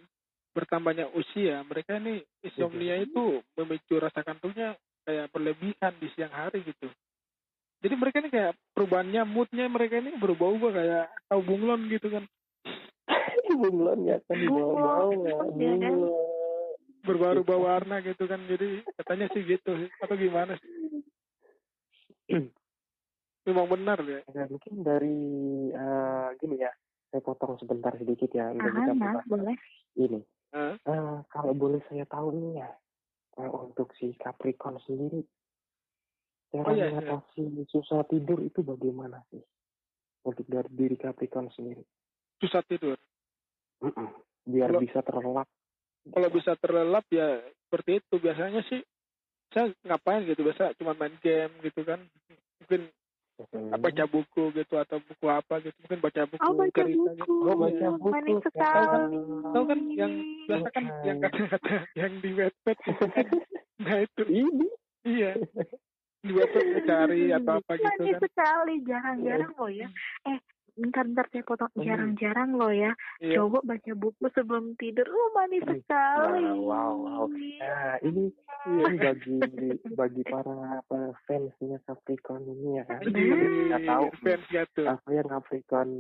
bertambahnya 0.53 1.11
usia 1.11 1.65
mereka 1.65 1.99
ini 1.99 2.23
insomnia 2.41 2.95
itu 2.97 3.43
memicu 3.55 3.99
rasa 3.99 4.23
kantuknya 4.23 4.79
kayak 5.05 5.31
berlebihan 5.31 5.93
di 6.01 6.09
siang 6.17 6.33
hari 6.33 6.65
gitu. 6.65 6.89
Jadi 7.85 7.95
mereka 8.01 8.17
ini 8.25 8.31
kayak 8.33 8.53
perubahannya 8.73 9.23
moodnya 9.29 9.69
mereka 9.69 10.01
ini 10.01 10.17
berubah-ubah 10.17 10.71
kayak 10.73 11.07
tahu 11.29 11.41
bunglon 11.45 11.85
gitu 11.93 12.09
kan 12.09 12.25
bunglon 13.61 14.09
ya 14.09 14.17
kan. 14.25 14.37
Bunglon, 14.41 15.21
ya 15.29 15.35
kan? 15.37 15.49
Bunglon. 15.53 16.33
berubah-ubah 17.05 17.59
warna 17.61 18.01
gitu 18.01 18.25
kan 18.25 18.41
jadi 18.49 18.81
katanya 18.97 19.29
sih 19.37 19.45
gitu 19.45 19.77
atau 20.01 20.17
gimana 20.17 20.57
sih? 20.57 20.73
Memang 23.45 23.69
benar 23.69 24.01
ya. 24.09 24.25
Ya, 24.33 24.49
mungkin 24.49 24.81
dari 24.81 25.21
eh, 25.69 26.29
gini 26.41 26.65
ya, 26.65 26.73
saya 27.13 27.21
potong 27.21 27.61
sebentar 27.61 27.93
sedikit 28.01 28.33
ya 28.33 28.49
untuk 28.49 28.73
ah 28.73 28.77
kita 28.81 28.93
bahas 28.97 29.25
boleh 29.29 29.57
ini. 30.01 30.21
Eh, 30.57 30.75
kalau 31.29 31.53
boleh 31.53 31.85
saya 31.93 32.09
tahu 32.09 32.33
nih 32.33 32.65
ya, 32.65 32.73
eh, 33.35 33.51
untuk 33.51 33.91
si 33.99 34.15
Capricorn 34.15 34.79
sendiri, 34.83 35.21
cara 36.51 36.67
Oh, 36.67 36.75
iya, 36.75 36.87
iya. 36.87 36.95
mengatasi 36.95 37.67
susah 37.69 38.07
tidur 38.07 38.39
itu 38.41 38.63
bagaimana 38.63 39.23
sih? 39.31 39.43
Untuk 40.25 40.47
dari 40.49 40.71
diri 40.73 40.97
Capricorn 40.97 41.51
sendiri, 41.53 41.83
susah 42.41 42.63
tidur. 42.65 42.97
Mm-mm. 43.83 44.09
biar 44.45 44.71
Kalau- 44.71 44.83
bisa 44.85 45.01
terlelap. 45.03 45.49
Kalau 46.05 46.29
bisa 46.29 46.53
terlelap 46.61 47.05
ya 47.09 47.41
seperti 47.65 47.97
itu 47.97 48.15
biasanya 48.21 48.61
sih 48.69 48.81
saya 49.49 49.73
ngapain 49.89 50.29
gitu 50.29 50.45
biasa 50.45 50.77
cuma 50.77 50.93
main 50.93 51.17
game 51.25 51.49
gitu 51.65 51.81
kan 51.81 51.97
mungkin 52.61 52.93
Hmm. 53.35 53.75
baca 53.75 54.07
buku 54.07 54.55
gitu 54.55 54.79
atau 54.79 55.03
buku 55.03 55.27
apa 55.27 55.59
gitu 55.59 55.75
mungkin 55.83 55.99
baca 56.01 56.23
buku 56.23 56.39
Oh 56.41 56.55
baca 56.55 56.71
cerita 56.71 56.95
buku. 56.95 57.19
gitu. 57.19 57.35
Oh, 57.43 57.57
baca 57.59 57.87
buku. 57.91 58.09
Manis 58.09 58.31
Tahu 58.31 58.47
sekali. 58.47 58.87
kan? 58.87 59.03
Tahu 59.43 59.65
kan 59.67 59.81
yang 59.91 60.13
biasa 60.47 60.69
kan 60.71 60.85
yang 61.03 61.19
kata-kata 61.19 61.73
yang 61.95 62.13
di 62.23 62.31
webpad 62.33 62.77
gitu 62.79 63.05
kan. 63.05 63.27
Nah 63.83 63.97
itu 64.01 64.23
Ini. 64.31 64.67
iya. 65.03 65.33
Di 66.23 66.31
webpad 66.31 66.63
dia 66.65 66.83
cari 66.87 67.23
atau 67.29 67.59
apa 67.59 67.73
gitu 67.75 67.91
Manis 67.91 68.15
kan. 68.15 68.23
sekali, 68.23 68.75
jarang-jarang 68.87 69.53
loh 69.53 69.67
ya. 69.69 69.89
Eh, 70.25 70.39
bentar-bentar 70.75 71.27
saya 71.31 71.45
potong. 71.47 71.73
Hmm. 71.75 71.87
Jarang-jarang 71.87 72.51
loh 72.59 72.73
ya. 72.75 72.93
Iya. 73.23 73.39
Coba 73.43 73.63
baca 73.63 73.93
buku 73.95 74.27
sebelum 74.35 74.75
tidur. 74.77 75.07
Oh, 75.07 75.29
manis 75.35 75.63
sekali. 75.65 76.45
Wow, 76.59 76.67
wow, 76.67 76.95
wow. 76.99 77.25
Nah, 77.31 77.97
ini 78.03 78.31
ini 78.65 78.83
bagi 78.99 79.37
bagi 79.95 80.23
para 80.27 80.83
para 80.91 81.11
fansnya 81.29 81.79
Capricorn 81.87 82.43
ini 82.49 82.83
ya 82.83 82.85
kan. 82.87 83.01
Iya. 83.07 83.35
Kita 83.39 83.79
tahu 83.87 84.05
Fans 84.25 84.45
gitu. 84.51 84.83
apa 84.89 85.09
yang 85.15 85.29
Capricorn 85.31 85.91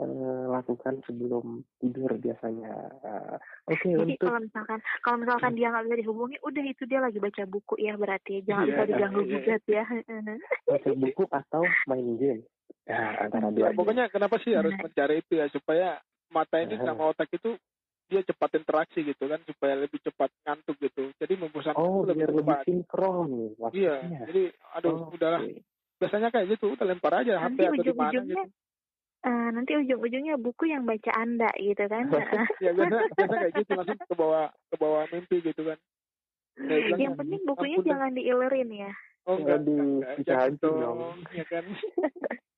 eh, 0.00 0.44
lakukan 0.50 0.94
sebelum 1.06 1.62
tidur 1.78 2.10
biasanya. 2.18 2.72
Eh, 3.04 3.36
Oke 3.70 3.94
Jadi 3.94 4.16
untuk 4.18 4.26
kalau 4.26 4.40
misalkan 4.42 4.78
kalau 5.02 5.16
misalkan 5.22 5.52
dia 5.54 5.68
nggak 5.70 5.84
bisa 5.86 5.96
dihubungi, 6.02 6.36
udah 6.42 6.64
itu 6.66 6.82
dia 6.88 7.00
lagi 7.00 7.18
baca 7.22 7.42
buku 7.46 7.74
ya 7.78 7.94
berarti 7.94 8.42
jangan 8.42 8.66
Iya, 8.66 8.70
bisa 8.74 8.82
diganggu 8.90 9.20
iya. 9.22 9.30
gugat 9.32 9.62
ya. 9.70 9.84
baca 10.72 10.90
buku 10.96 11.22
atau 11.30 11.62
main 11.86 12.08
game. 12.18 12.42
Nah, 12.86 13.10
antara 13.26 13.50
dua. 13.50 13.66
Ya, 13.66 13.70
pokoknya 13.74 14.04
kenapa 14.14 14.36
sih 14.42 14.54
harus 14.54 14.70
Nah. 14.78 14.82
mencari 14.86 15.14
itu 15.18 15.32
ya 15.34 15.46
supaya 15.50 15.98
mata 16.30 16.56
ini 16.62 16.78
Nah. 16.78 16.86
sama 16.86 17.10
otak 17.10 17.30
itu 17.34 17.58
dia 18.06 18.22
cepat 18.22 18.62
interaksi 18.62 19.02
gitu 19.02 19.26
kan 19.26 19.42
supaya 19.42 19.74
lebih 19.74 19.98
cepat 19.98 20.30
ngantuk 20.46 20.78
gitu. 20.78 21.10
Jadi 21.18 21.34
membosankan 21.34 21.82
Oh, 21.82 22.06
itu 22.06 22.14
biar 22.14 22.30
lebih 22.30 22.46
cepat. 22.46 22.62
sinkron 22.62 23.30
Iya, 23.74 23.94
maksudnya. 23.98 24.20
jadi 24.30 24.42
aduh 24.78 24.94
Oh, 24.94 25.10
udahlah. 25.10 25.40
oke. 25.42 25.58
Biasanya 25.96 26.28
kayak 26.30 26.46
gitu, 26.54 26.66
udah 26.76 26.86
lempar 26.86 27.12
aja 27.24 27.40
HP 27.40 27.56
Nanti 27.58 27.62
atau 27.66 27.82
di 27.82 27.92
mana 27.96 28.12
ujung-ujungnya 28.14 28.44
gitu. 28.46 28.54
eh, 29.26 29.48
nanti 29.50 29.72
ujung-ujungnya 29.74 30.34
buku 30.38 30.64
yang 30.70 30.82
baca 30.86 31.10
anda 31.18 31.50
gitu 31.58 31.84
kan. 31.90 32.04
ya 32.64 32.70
biasa 32.70 32.96
biasa 33.16 33.34
kayak 33.42 33.52
gitu 33.58 33.70
langsung 33.74 33.98
ke 33.98 34.14
bawah 34.14 34.46
ke 34.70 34.76
bawah 34.78 35.02
mimpi 35.10 35.36
gitu 35.42 35.62
kan. 35.66 35.78
Bilang, 36.56 37.00
yang 37.02 37.14
penting 37.18 37.42
bukunya 37.42 37.78
jangan 37.82 38.10
diilerin 38.14 38.70
ya. 38.70 38.92
oh 39.26 39.34
enggak, 39.34 39.58
Aduh, 39.58 39.74
enggak, 39.74 39.88
enggak, 39.90 40.14
bisa 40.14 40.30
jangan 40.30 40.46
hancur 40.46 40.70
dong, 40.78 40.98
dong. 41.02 41.18
ya 41.34 41.44
kan. 41.50 41.64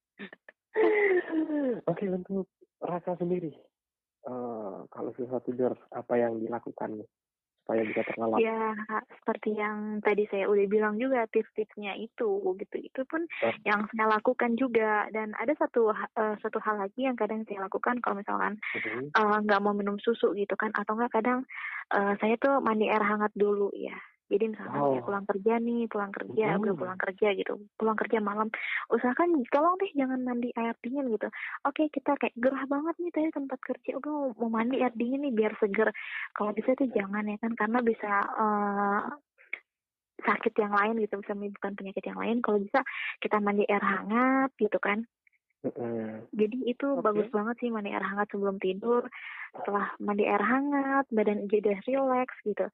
Oke 1.91 2.05
untuk 2.09 2.47
rasa 2.79 3.19
sendiri, 3.19 3.53
eh, 4.27 4.79
kalau 4.91 5.11
susah 5.17 5.43
tidur 5.43 5.75
apa 5.91 6.14
yang 6.19 6.38
dilakukan 6.38 7.03
supaya 7.64 7.83
bisa 7.85 8.01
terlelap? 8.07 8.41
Ya, 8.41 8.73
seperti 9.21 9.53
yang 9.61 10.01
tadi 10.01 10.25
saya 10.33 10.49
udah 10.49 10.67
bilang 10.73 10.97
juga 10.97 11.29
tips-tipsnya 11.29 12.01
itu 12.01 12.57
gitu. 12.57 12.77
Itu 12.81 13.05
pun 13.05 13.29
Oh. 13.45 13.53
yang 13.69 13.85
saya 13.93 14.09
lakukan 14.09 14.57
juga 14.57 15.05
dan 15.12 15.37
ada 15.37 15.53
satu 15.59 15.93
eh, 15.93 16.35
satu 16.41 16.59
hal 16.64 16.81
lagi 16.81 17.05
yang 17.05 17.17
kadang 17.19 17.45
saya 17.45 17.69
lakukan 17.69 18.01
kalau 18.01 18.17
misalkan 18.25 18.57
Mhm. 18.79 19.12
eh, 19.12 19.37
nggak 19.45 19.61
mau 19.61 19.77
minum 19.77 20.01
susu 20.01 20.33
gitu 20.33 20.55
kan 20.57 20.73
atau 20.73 20.97
enggak 20.97 21.21
kadang 21.21 21.41
eh, 21.93 22.14
saya 22.21 22.35
tuh 22.41 22.62
mandi 22.64 22.88
air 22.88 23.05
hangat 23.05 23.33
dulu 23.37 23.69
ya. 23.77 23.97
Jadi 24.29 24.45
misalkan 24.53 24.77
Oh. 24.77 24.93
saya 24.93 25.03
pulang 25.09 25.25
kerja 25.25 25.55
nih, 25.57 25.83
pulang 25.88 26.12
kerja, 26.12 26.47
udah 26.61 26.75
Hmm. 26.77 26.81
pulang 26.85 26.99
kerja 27.01 27.29
gitu, 27.33 27.53
pulang 27.81 27.97
kerja 27.97 28.19
malam, 28.21 28.49
usahakan 28.93 29.41
tolong 29.49 29.81
deh 29.81 29.91
jangan 29.97 30.21
mandi 30.21 30.53
air 30.53 30.77
dingin 30.85 31.09
gitu. 31.17 31.29
Oke 31.64 31.88
kita 31.88 32.12
kayak 32.21 32.37
gerah 32.37 32.69
banget 32.69 32.95
nih 33.01 33.11
tadi 33.12 33.29
tempat 33.33 33.59
kerja, 33.64 33.91
udah 33.97 34.12
mau, 34.12 34.29
mau 34.37 34.51
mandi 34.61 34.85
air 34.85 34.93
dingin 34.93 35.25
nih 35.25 35.33
biar 35.33 35.57
seger. 35.57 35.88
Kalau 36.37 36.53
bisa 36.53 36.77
tuh 36.77 36.93
jangan 36.93 37.25
ya 37.25 37.41
kan 37.41 37.53
karena 37.57 37.81
bisa 37.81 38.11
eh, 38.29 39.01
sakit 40.19 40.53
yang 40.61 40.75
lain 40.77 41.01
gitu, 41.09 41.14
bisa 41.25 41.33
menimbulkan 41.33 41.73
penyakit 41.79 42.05
yang 42.05 42.19
lain. 42.21 42.45
Kalau 42.45 42.59
bisa 42.61 42.85
kita 43.25 43.41
mandi 43.41 43.64
air 43.64 43.81
hangat 43.81 44.53
gitu 44.61 44.77
kan. 44.77 45.09
Mhm. 45.64 46.29
Jadi 46.37 46.59
itu 46.69 46.87
Oke. 46.87 47.03
bagus 47.03 47.29
banget 47.33 47.57
sih 47.64 47.73
mandi 47.73 47.91
air 47.97 48.05
hangat 48.05 48.29
sebelum 48.29 48.61
tidur. 48.61 49.09
Setelah 49.57 49.97
mandi 49.99 50.29
air 50.29 50.43
hangat, 50.45 51.09
badan 51.09 51.49
jadi 51.49 51.81
rileks 51.88 52.37
gitu. 52.45 52.69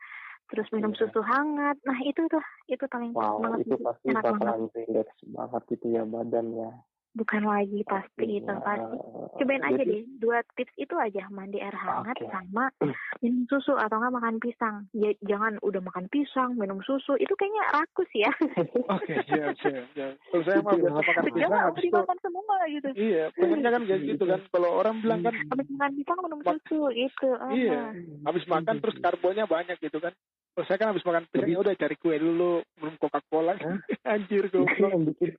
Terus 0.52 0.68
minum 0.72 0.92
Iya. 0.92 0.98
susu 1.09 1.20
hangat. 1.24 1.76
Nah 1.88 1.98
itu 2.04 2.20
tuh, 2.28 2.44
itu 2.68 2.85
paling 2.88 3.16
Wow, 3.16 3.40
banget 3.40 3.64
itu 3.64 3.76
pasti 3.80 4.07
enak 4.12 4.22
banget. 4.22 4.40
bakalan 4.44 4.62
relax 4.76 5.09
banget 5.24 5.62
gitu 5.72 5.87
ya 5.88 6.02
badan 6.04 6.46
ya. 6.52 6.70
Bukan 7.14 7.42
lagi 7.42 7.87
pasti 7.87 8.27
itu 8.37 8.44
Iya. 8.44 8.59
pasti. 8.59 8.96
Cobain 9.35 9.62
aja 9.62 9.79
Jadi- 9.79 10.03
deh, 10.03 10.18
dua 10.18 10.42
tips 10.55 10.74
itu 10.74 10.94
aja 10.94 11.27
mandi 11.29 11.59
air 11.59 11.70
hangat 11.70 12.18
Oke. 12.18 12.27
sama 12.27 12.70
minum 13.18 13.46
susu 13.46 13.74
atau 13.74 13.98
enggak 13.98 14.14
makan 14.14 14.37
pisang. 14.38 14.77
Ya, 14.90 15.14
jangan 15.22 15.59
udah 15.61 15.79
makan 15.81 16.07
pisang, 16.09 16.55
minum 16.55 16.83
susu, 16.83 17.14
itu 17.16 17.31
kayaknya 17.35 17.64
rakus 17.72 18.11
ya. 18.11 18.31
Oke, 18.94 19.14
siap, 19.24 19.55
siap, 19.57 19.87
siap. 19.90 20.12
Kalau 20.24 20.42
saya 20.42 20.59
Itu 20.59 20.74
yang 20.74 20.90
makan 20.90 21.22
pisang 21.24 21.55
habis 21.55 21.79
itu 21.79 21.87
dimakan 21.88 22.18
semua 22.18 22.57
gitu. 22.66 22.88
iya, 22.94 23.24
pengennya 23.33 23.70
kan 23.70 23.83
kayak 23.85 24.03
gitu 24.05 24.24
kan. 24.24 24.40
Kalau 24.48 24.70
orang 24.74 24.94
bilang 24.98 25.20
kan 25.22 25.35
Habis 25.35 25.66
makan 25.70 25.92
pisang 25.94 26.18
minum 26.18 26.40
susu 26.42 26.81
gitu. 26.90 27.29
Iya. 27.48 27.81
Habis 28.22 28.44
makan 28.44 28.77
terus 28.79 28.96
karbonya 28.98 29.44
banyak 29.46 29.79
gitu 29.79 29.98
kan. 29.98 30.11
Kalau 30.50 30.66
saya 30.66 30.79
kan 30.79 30.90
habis 30.90 31.03
makan 31.03 31.27
pisang 31.29 31.46
Jadi- 31.46 31.55
ya 31.55 31.59
udah 31.61 31.74
cari 31.77 31.96
kue 31.96 32.16
dulu, 32.16 32.53
minum 32.77 32.94
Coca-Cola. 32.96 33.55
Hah? 33.55 33.79
Anjir 34.14 34.46
itu 34.46 34.59
goblok. 34.61 34.90
yang 34.90 35.07
bikin 35.07 35.31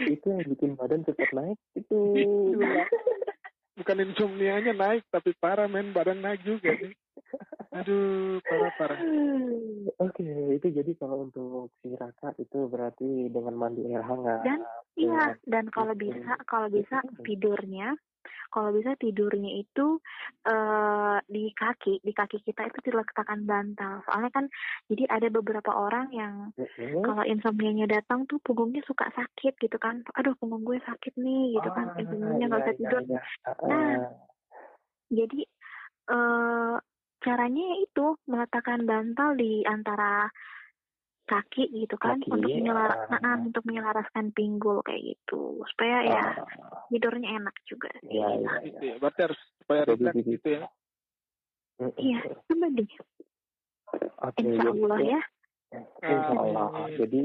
itu 0.00 0.26
yang 0.26 0.46
bikin 0.46 0.72
badan 0.74 1.04
cepat 1.04 1.30
naik 1.32 1.58
itu. 1.76 2.02
Itulah. 2.52 2.88
Bukan 3.72 4.04
insomnianya 4.04 4.76
naik, 4.76 5.08
tapi 5.08 5.32
parah 5.40 5.64
men 5.64 5.96
badan 5.96 6.20
naik 6.20 6.44
juga 6.44 6.76
nih. 6.76 6.92
Aduh, 7.72 8.36
parah 8.44 8.72
parah. 8.76 9.00
Oke, 9.96 10.28
itu 10.60 10.66
jadi 10.68 10.92
kalau 11.00 11.24
untuk 11.24 11.72
si 11.80 11.96
Raka 11.96 12.36
itu 12.36 12.68
berarti 12.68 13.32
dengan 13.32 13.56
mandi 13.56 13.88
air 13.88 14.04
hangat. 14.04 14.44
Dan 14.44 14.60
Iya, 14.92 15.40
dan 15.48 15.72
kalau 15.72 15.96
bisa, 15.96 16.36
kalau 16.44 16.68
bisa 16.68 17.00
Betul. 17.00 17.24
tidurnya, 17.24 17.96
kalau 18.52 18.70
bisa 18.76 18.94
tidurnya 18.98 19.62
itu 19.62 19.98
eh 20.48 21.18
di 21.28 21.50
kaki, 21.52 22.02
di 22.02 22.12
kaki 22.12 22.42
kita 22.42 22.68
itu 22.68 22.78
diletakkan 22.90 23.44
bantal. 23.46 24.02
Soalnya 24.08 24.30
kan, 24.32 24.44
jadi 24.90 25.08
ada 25.08 25.28
beberapa 25.32 25.72
orang 25.72 26.10
yang 26.12 26.34
Mhm. 26.56 27.02
kalau 27.02 27.22
insomnia 27.24 27.86
datang 27.88 28.26
tuh 28.28 28.38
punggungnya 28.42 28.82
suka 28.86 29.08
sakit 29.14 29.56
gitu 29.58 29.76
kan. 29.80 30.02
Aduh, 30.18 30.34
punggung 30.38 30.62
gue 30.66 30.78
sakit 30.84 31.14
nih 31.16 31.58
gitu 31.58 31.68
kan. 31.72 31.92
Ah, 31.92 31.98
Insomnia 31.98 32.46
nggak 32.46 32.60
iya, 32.62 32.66
bisa 32.66 32.72
iya, 32.72 32.78
tidur. 32.78 33.00
iya. 33.08 33.20
Ah, 33.46 33.54
Nah, 33.66 33.90
ah. 33.96 34.10
Jadi 35.12 35.40
eh 36.12 36.76
caranya 37.22 37.66
itu 37.78 38.06
meletakkan 38.26 38.82
bantal 38.82 39.38
di 39.38 39.62
antara 39.62 40.26
kaki 41.22 41.70
gitu 41.70 41.94
kan 41.96 42.18
Kaki, 42.18 42.34
untuk 42.34 42.50
menyelar 42.50 42.90
ah. 43.08 43.18
nah, 43.22 43.38
untuk 43.38 43.62
menyelaraskan 43.62 44.34
pinggul 44.34 44.82
kayak 44.82 45.14
gitu 45.14 45.62
supaya 45.70 45.96
ya 46.02 46.24
Ah, 46.42 46.82
tidurnya 46.90 47.38
enak 47.38 47.56
juga 47.64 47.88
sih. 48.02 48.18
Iya, 48.18 48.26
iya, 48.42 48.52
Gitu 48.66 48.82
ya. 48.84 48.94
Berarti 48.98 49.20
harus 49.30 49.40
supaya 49.62 49.82
relax 49.86 50.14
gitu. 50.18 50.28
gitu 50.34 50.48
ya. 50.50 50.64
Iya, 51.98 52.20
coba 52.46 52.66
deh. 52.74 52.90
Oke, 54.22 54.40
Insya 54.42 54.64
Allah 54.70 54.98
ya. 55.00 55.20
Insya 56.04 56.34
Allah. 56.36 56.68
Jadi 56.94 57.24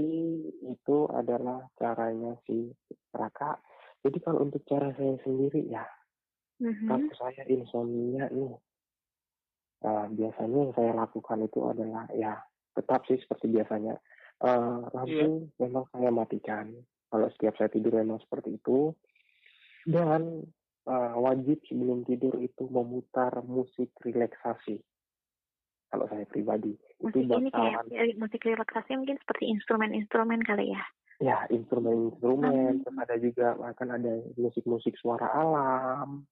itu 0.72 0.98
adalah 1.12 1.60
caranya 1.76 2.32
si 2.48 2.72
Raka. 3.12 3.60
Jadi 4.06 4.18
kalau 4.24 4.46
untuk 4.48 4.64
cara 4.70 4.94
saya 4.96 5.20
sendiri 5.26 5.68
ya, 5.68 5.84
Mhm. 6.64 6.88
kalau 6.88 7.10
saya 7.18 7.44
insomnia 7.50 8.30
nih, 8.32 8.54
eh, 9.84 10.06
biasanya 10.16 10.58
yang 10.70 10.74
saya 10.74 10.92
lakukan 10.96 11.44
itu 11.44 11.60
adalah 11.66 12.06
ya 12.16 12.40
tetap 12.78 13.02
sih 13.10 13.18
seperti 13.18 13.50
biasanya. 13.50 13.98
Eh, 14.46 14.80
lampu 14.94 15.50
memang 15.58 15.90
saya 15.90 16.14
matikan. 16.14 16.70
Kalau 17.10 17.28
setiap 17.34 17.58
saya 17.58 17.74
tidur 17.74 17.98
memang 17.98 18.22
seperti 18.22 18.62
itu. 18.62 18.94
Dan 19.88 20.46
eh, 20.86 21.14
wajib 21.18 21.58
sebelum 21.66 22.06
tidur 22.06 22.38
itu 22.38 22.70
memutar 22.70 23.42
musik 23.42 23.90
relaksasi. 24.06 24.78
Kalau 25.88 26.06
saya 26.12 26.28
pribadi 26.28 26.76
itu 27.00 27.24
Musik 27.24 27.40
ini 27.40 27.50
kayak 27.50 27.88
eh, 27.96 28.14
musik 28.20 28.42
relaksasi 28.44 29.00
mungkin 29.00 29.18
seperti 29.24 29.48
instrumen-instrumen 29.56 30.44
kali 30.44 30.76
ya. 30.76 30.84
ya 31.18 31.38
instrumen-instrumen 31.50 32.78
Hmm. 32.78 32.82
terus 32.86 32.98
ada 33.02 33.16
juga 33.18 33.48
bahkan 33.58 33.90
ada 33.90 34.22
musik-musik 34.38 34.94
suara 35.02 35.26
alam 35.34 36.30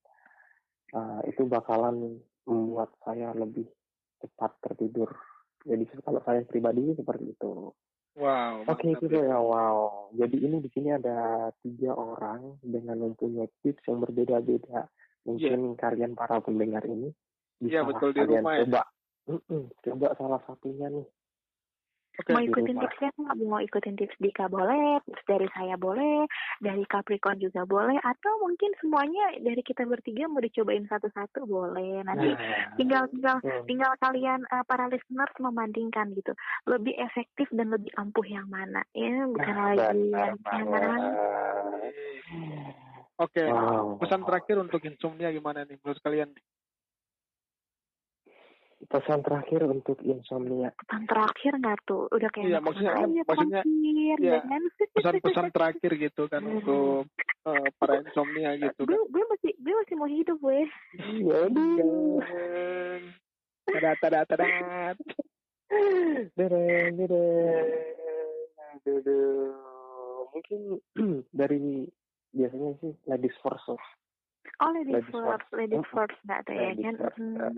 Nah, 0.94 1.18
itu 1.26 1.42
bakalan 1.50 2.22
membuat 2.46 2.94
saya 3.02 3.34
lebih 3.34 3.66
cepat 4.22 4.54
tertidur 4.62 5.10
jadi 5.66 5.84
kalau 6.00 6.22
saya 6.22 6.46
pribadi 6.46 6.94
seperti 6.94 7.34
itu 7.34 7.74
Wow. 8.16 8.64
oke 8.64 8.80
mantap 8.80 9.04
itu 9.04 9.16
ya. 9.20 9.36
ya 9.36 9.38
wow 9.44 10.08
jadi 10.16 10.36
ini 10.40 10.56
di 10.64 10.70
sini 10.72 10.88
ada 10.96 11.50
tiga 11.60 11.92
orang 11.92 12.56
dengan 12.64 12.96
mempunyai 13.04 13.50
tips 13.60 13.84
yang 13.84 14.00
berbeda-beda 14.00 14.88
mungkin 15.28 15.76
kalian 15.76 16.16
para 16.16 16.40
pendengar 16.40 16.86
ini 16.88 17.12
Iya, 17.60 17.84
bisa 17.84 17.88
betul, 17.88 18.10
di 18.12 18.20
kalian 18.24 18.40
rumah 18.40 18.54
ya. 18.56 18.60
coba 18.64 18.82
Mm-mm, 19.26 19.62
coba 19.82 20.08
salah 20.16 20.40
satunya 20.46 20.86
nih 20.88 21.06
Oke. 22.16 22.32
mau 22.32 22.40
ikutin 22.40 22.76
tipsnya 22.80 23.10
nggak? 23.12 23.36
Mau 23.44 23.60
ikutin 23.60 23.96
tips 24.00 24.16
Dika 24.16 24.48
boleh, 24.48 25.00
tips 25.04 25.24
dari 25.28 25.48
saya 25.52 25.76
boleh, 25.76 26.24
dari 26.64 26.84
Capricorn 26.88 27.36
juga 27.36 27.68
boleh, 27.68 28.00
atau 28.00 28.32
mungkin 28.40 28.72
semuanya 28.80 29.36
dari 29.44 29.60
kita 29.60 29.84
bertiga 29.84 30.24
mau 30.24 30.40
dicobain 30.40 30.88
satu-satu 30.88 31.44
boleh. 31.44 32.00
Nanti 32.04 32.26
Nah, 32.26 32.74
tinggal 32.80 33.04
tinggal 33.12 33.36
tinggal 33.68 33.92
kalian 34.00 34.40
eh, 34.48 34.64
para 34.64 34.88
listeners 34.88 35.32
membandingkan 35.38 36.16
gitu 36.16 36.32
lebih 36.66 36.96
efektif 36.98 37.46
dan 37.52 37.70
lebih 37.70 37.92
ampuh 38.00 38.24
yang 38.26 38.48
mana 38.48 38.82
ya 38.96 39.28
bukan 39.28 39.54
Nah, 39.56 39.64
lagi 39.72 40.00
benar 40.10 40.32
yang 40.32 40.38
yang 40.52 40.68
mana. 40.68 41.08
Oke, 43.16 43.48
Wow. 43.48 43.96
pesan 43.96 44.28
terakhir 44.28 44.56
untuk 44.60 44.84
insomnia 44.84 45.32
gimana 45.32 45.64
nih 45.64 45.80
menurut 45.80 46.00
kalian? 46.04 46.28
Pesan 48.86 49.20
terakhir 49.20 49.66
untuk 49.66 49.98
insomnia. 50.00 50.70
pesan 50.76 51.02
terakhir 51.04 51.52
nggak 51.58 51.78
tuh 51.84 52.06
udah 52.08 52.30
kayak 52.30 52.46
Iya, 52.46 52.58
maksudnya 52.60 52.92
aja, 52.92 53.02
kan- 53.02 53.26
maksudnya, 53.26 53.62
iya, 53.66 54.14
ya 54.16 54.38
kan? 54.40 54.62
Pesan-pesan 54.94 55.46
terakhir 55.50 55.90
gitu 55.98 56.22
kan 56.26 56.42
untuk 56.42 57.10
eh, 57.46 57.68
para 57.76 57.94
insomnia 58.00 58.54
gitu 58.54 58.80
gue 58.82 58.94
kan. 58.94 59.02
gue 59.10 59.24
masih 59.26 59.52
gue 59.58 59.74
masih 59.74 59.94
mau 59.94 60.08
hidup 60.08 60.36
gue 60.38 60.60
Iya, 60.96 61.40
Tada 63.66 63.90
tada 63.98 64.20
tada. 64.24 64.46
Dereng, 66.38 66.94
dereng. 66.94 67.66
Mungkin 70.30 70.60
dari 71.34 71.90
biasanya 72.30 72.70
sih 72.78 72.92
ladies 73.04 73.34
first. 73.42 73.66
Oh 74.60 74.70
ladies 74.72 74.94
Ladies 74.94 75.10
first 75.10 75.26
first. 75.26 75.46
ladies 75.52 75.86
first 75.90 76.16
nggak 76.24 76.40
tuh 76.44 76.54
ya 76.54 76.70
kan. 76.74 76.94
Hmm. 77.16 77.56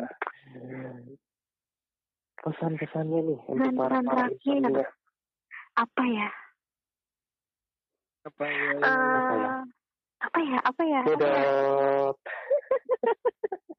Pesan-pesannya 2.38 3.18
nih 3.24 3.38
untuk 3.50 3.72
para 3.74 3.98
para 3.98 4.30
terakhir. 4.30 4.86
apa 5.74 6.02
ya 6.06 6.28
Apa 8.26 8.44
ya? 8.46 8.66
Ya? 8.78 8.82
apa 8.82 9.32
ya 9.38 9.50
apa 10.18 10.40
ya 10.42 10.58
apa 10.66 10.82
ya 10.82 11.00
Dedot. 11.06 12.16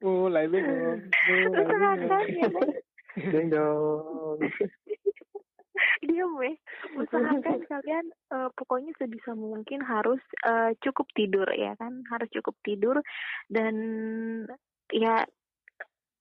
Mulai 0.00 0.48
bingung. 0.48 1.00
Mulai 1.28 2.24
bingung. 2.32 2.70
Deng 3.20 3.46
dong. 3.52 4.38
diam 6.06 6.36
weh. 6.36 6.56
Usahakan 6.96 7.60
kalian 7.70 8.06
eh, 8.10 8.50
pokoknya 8.56 8.92
sebisa 8.96 9.32
mungkin 9.36 9.80
harus 9.84 10.22
eh, 10.44 10.76
cukup 10.84 11.06
tidur 11.16 11.48
ya 11.52 11.76
kan? 11.76 12.04
Harus 12.08 12.28
cukup 12.32 12.56
tidur 12.64 12.96
dan 13.48 13.74
ya 14.90 15.24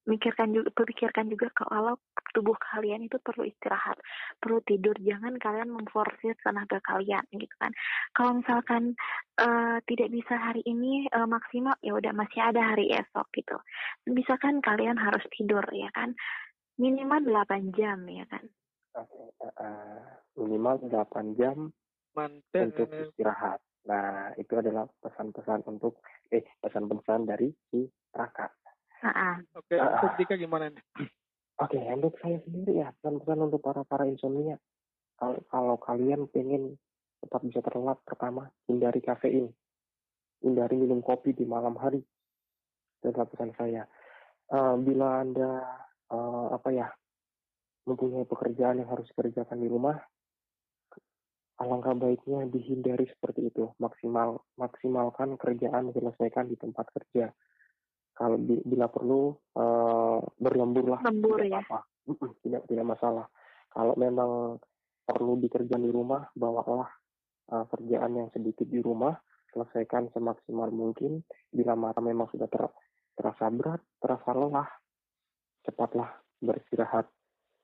mikirkan 0.09 0.49
juga 0.49 0.73
pikirkan 0.73 1.29
juga 1.29 1.53
kalau 1.53 2.01
tubuh 2.33 2.57
kalian 2.57 3.05
itu 3.05 3.21
perlu 3.21 3.45
istirahat 3.45 4.01
perlu 4.41 4.57
tidur. 4.65 4.97
Jangan 4.97 5.37
kalian 5.37 5.69
memforsir 5.69 6.33
tenaga 6.41 6.81
kalian 6.81 7.21
gitu 7.29 7.55
kan. 7.61 7.69
Kalau 8.17 8.41
misalkan 8.41 8.97
eh, 9.37 9.77
tidak 9.85 10.09
bisa 10.09 10.33
hari 10.33 10.65
ini 10.65 11.05
eh, 11.05 11.27
maksimal 11.29 11.77
ya 11.85 11.93
udah 11.93 12.13
masih 12.17 12.41
ada 12.41 12.73
hari 12.73 12.89
esok 12.89 13.29
gitu. 13.37 13.57
Bisa 14.09 14.41
kan 14.41 14.63
kalian 14.65 14.97
harus 14.97 15.21
tidur 15.33 15.63
ya 15.69 15.93
kan. 15.93 16.17
Minimal 16.79 17.27
8 17.27 17.75
jam 17.75 18.07
ya 18.07 18.23
kan 18.31 18.47
Eh, 19.39 20.01
minimal 20.35 20.83
8 20.87 21.35
jam 21.35 21.71
Manten. 22.15 22.71
untuk 22.71 22.87
istirahat. 22.91 23.59
Nah, 23.87 24.35
itu 24.35 24.51
adalah 24.55 24.87
pesan-pesan 24.99 25.63
untuk 25.65 26.03
eh 26.29 26.43
pesan-pesan 26.59 27.23
dari 27.23 27.47
si 27.71 27.87
Raka. 28.11 28.51
Ah, 28.99 29.07
ah. 29.07 29.35
Oke, 29.55 29.79
Ah. 29.79 29.99
untuk 29.99 30.11
Dika 30.19 30.35
gimana 30.35 30.67
nih? 30.67 30.83
Oke, 31.59 31.79
untuk 31.79 32.15
saya 32.19 32.39
sendiri 32.43 32.79
ya, 32.79 32.91
pesan-pesan 32.99 33.39
untuk 33.39 33.59
para 33.59 33.83
para 33.83 34.03
insomnia. 34.03 34.59
Kalau 35.15 35.39
kalau 35.47 35.75
kalian 35.75 36.27
pengen 36.27 36.75
tetap 37.19 37.43
bisa 37.43 37.59
terlelap, 37.59 37.99
pertama 38.03 38.47
hindari 38.67 38.99
kafein, 38.99 39.51
hindari 40.39 40.75
minum 40.75 40.99
kopi 40.99 41.31
di 41.31 41.43
malam 41.43 41.75
hari. 41.75 41.99
Itu 42.99 43.11
adalah 43.11 43.27
pesan 43.27 43.51
saya. 43.55 43.83
Eh, 44.49 44.75
bila 44.79 45.23
anda 45.23 45.63
eh, 46.09 46.47
apa 46.51 46.69
ya 46.71 46.87
mempunyai 47.89 48.29
pekerjaan 48.29 48.85
yang 48.85 48.89
harus 48.93 49.09
dikerjakan 49.09 49.57
di 49.57 49.67
rumah, 49.67 49.97
alangkah 51.59 51.97
baiknya 51.97 52.45
dihindari 52.45 53.09
seperti 53.09 53.49
itu. 53.49 53.73
Maksimal 53.81 54.37
maksimalkan 54.55 55.35
kerjaan 55.35 55.91
selesaikan 55.91 56.45
di 56.47 56.55
tempat 56.55 56.85
kerja. 56.93 57.33
Kalau 58.13 58.37
bi- 58.37 58.63
bila 58.63 58.87
perlu 58.87 59.33
eh, 59.33 60.19
berlembur 60.37 60.85
lah, 60.95 61.01
Lembur 61.03 61.41
tidak 61.41 61.65
ya. 61.65 61.79
Mm-mm, 62.09 62.31
tidak 62.45 62.61
tidak 62.69 62.85
masalah. 62.85 63.25
Kalau 63.69 63.93
memang 63.97 64.57
perlu 65.03 65.37
dikerjakan 65.41 65.83
di 65.83 65.91
rumah, 65.91 66.29
bawalah 66.37 66.89
eh, 67.49 67.65
kerjaan 67.73 68.11
yang 68.13 68.29
sedikit 68.31 68.69
di 68.69 68.79
rumah, 68.79 69.17
selesaikan 69.51 70.13
semaksimal 70.13 70.69
mungkin. 70.69 71.25
Bila 71.49 71.73
mata 71.73 71.99
memang 71.99 72.29
sudah 72.29 72.45
ter- 72.45 72.75
terasa 73.17 73.51
berat, 73.51 73.81
terasa 73.99 74.31
lelah, 74.31 74.69
cepatlah 75.67 76.07
beristirahat 76.39 77.11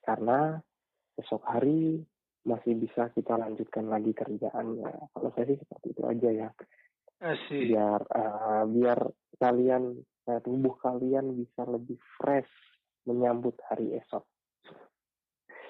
karena 0.06 0.62
esok 1.18 1.42
hari 1.50 2.06
masih 2.46 2.78
bisa 2.78 3.10
kita 3.18 3.42
lanjutkan 3.42 3.90
lagi 3.90 4.14
kerjaannya. 4.14 5.10
Kalau 5.18 5.30
saya 5.34 5.46
sih 5.50 5.58
seperti 5.58 5.88
itu 5.98 6.04
aja 6.06 6.30
ya. 6.30 6.50
Asik. 7.26 7.74
Biar 7.74 8.02
eh, 8.06 8.64
biar 8.70 9.00
kalian 9.42 9.84
eh, 10.30 10.40
tubuh 10.46 10.78
kalian 10.78 11.34
bisa 11.34 11.66
lebih 11.66 11.98
fresh 12.22 12.52
menyambut 13.10 13.58
hari 13.66 13.98
esok. 13.98 14.22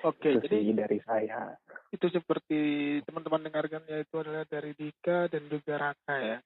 Oke, 0.06 0.38
itu 0.38 0.46
jadi 0.46 0.58
sih 0.62 0.76
dari 0.76 1.00
saya. 1.02 1.58
itu 1.90 2.12
seperti 2.12 2.60
teman-teman 3.08 3.48
dengarkan 3.48 3.88
yaitu 3.88 4.20
adalah 4.20 4.44
dari 4.46 4.76
Dika 4.76 5.32
dan 5.32 5.48
juga 5.48 5.80
Raka 5.80 6.16
ya. 6.20 6.38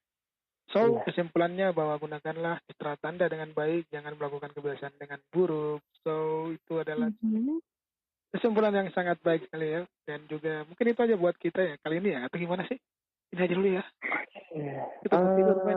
So, 0.70 0.94
Iya. 0.94 1.02
kesimpulannya 1.10 1.74
bahwa 1.74 1.98
gunakanlah 1.98 2.62
istirahat 2.70 3.02
Anda 3.02 3.26
dengan 3.26 3.50
baik, 3.50 3.90
jangan 3.90 4.14
melakukan 4.14 4.54
kebiasaan 4.54 4.94
dengan 5.02 5.18
buruk. 5.34 5.82
So, 6.06 6.46
itu 6.54 6.78
adalah 6.78 7.10
Mhm. 7.18 7.58
Kesimpulan 8.30 8.72
yang 8.72 8.88
sangat 8.90 9.18
baik 9.20 9.46
sekali 9.46 9.66
ya. 9.70 9.80
Dan 10.06 10.26
juga 10.26 10.62
mungkin 10.64 10.86
itu 10.86 11.00
aja 11.02 11.16
buat 11.16 11.36
kita 11.36 11.60
ya 11.60 11.74
kali 11.80 11.98
ini 11.98 12.14
ya. 12.14 12.20
Atau 12.26 12.38
gimana 12.38 12.62
sih? 12.66 12.78
Ini 13.30 13.40
aja 13.46 13.54
dulu 13.54 13.68
ya. 13.70 13.84
Kita 15.02 15.14
mau 15.14 15.30
tidur. 15.34 15.56
Eh, 15.62 15.76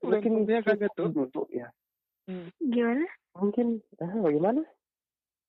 mungkin 0.00 0.32
insomnia 0.40 0.62
kaget 0.64 0.92
tuh. 0.96 1.08
dulu 1.12 1.42
ya. 1.52 1.68
Hmm, 2.24 2.48
Gimana? 2.56 3.04
Mungkin 3.36 3.66
eh, 4.00 4.14
bagaimana? 4.16 4.62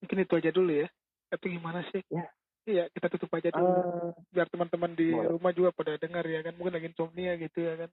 mungkin 0.04 0.18
itu 0.22 0.34
aja 0.36 0.52
dulu 0.52 0.72
ya. 0.76 0.88
Atau 1.32 1.48
gimana 1.48 1.80
sih? 1.90 2.04
Ya. 2.12 2.28
Iya, 2.66 2.90
kita 2.92 3.08
tutup 3.14 3.30
aja 3.32 3.54
dulu. 3.54 3.70
Eh, 3.72 4.12
Biar 4.34 4.48
teman-teman 4.50 4.92
di 4.92 5.14
boleh. 5.14 5.38
rumah 5.38 5.52
juga 5.56 5.70
pada 5.72 5.96
dengar 5.96 6.26
ya 6.26 6.44
kan. 6.44 6.54
Mungkin 6.58 6.74
lagi 6.76 6.90
insomnia 6.92 7.34
gitu 7.38 7.60
ya 7.62 7.74
kan. 7.86 7.90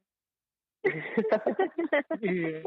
Iya. 2.22 2.66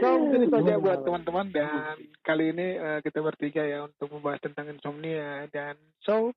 So, 0.00 0.06
mungkin 0.22 0.46
itu 0.46 0.54
aja 0.54 0.74
Boleh, 0.76 0.82
buat 0.82 0.98
teman-teman 1.02 1.46
dan 1.50 1.96
kali 2.22 2.54
ini 2.54 2.66
eh, 2.78 2.98
kita 3.02 3.18
bertiga 3.20 3.62
ya 3.64 3.84
untuk 3.84 4.08
membahas 4.12 4.40
tentang 4.42 4.70
insomnia 4.70 5.46
dan 5.50 5.74
so 6.02 6.30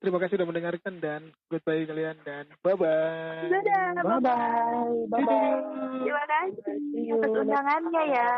terima 0.00 0.16
kasih 0.16 0.40
sudah 0.40 0.48
mendengarkan 0.48 0.96
dan 1.02 1.28
goodbye 1.52 1.84
kalian 1.84 2.16
dan 2.24 2.48
bye 2.64 2.78
bye. 2.78 3.50
Dadah, 3.50 4.00
Bye 4.00 4.20
bye. 4.22 4.96
Bye 5.12 5.24
bye. 5.26 5.58
Terima 6.00 6.24
kasih 6.24 7.04
atas 7.18 7.32
undangannya 7.36 8.02
ya. 8.08 8.32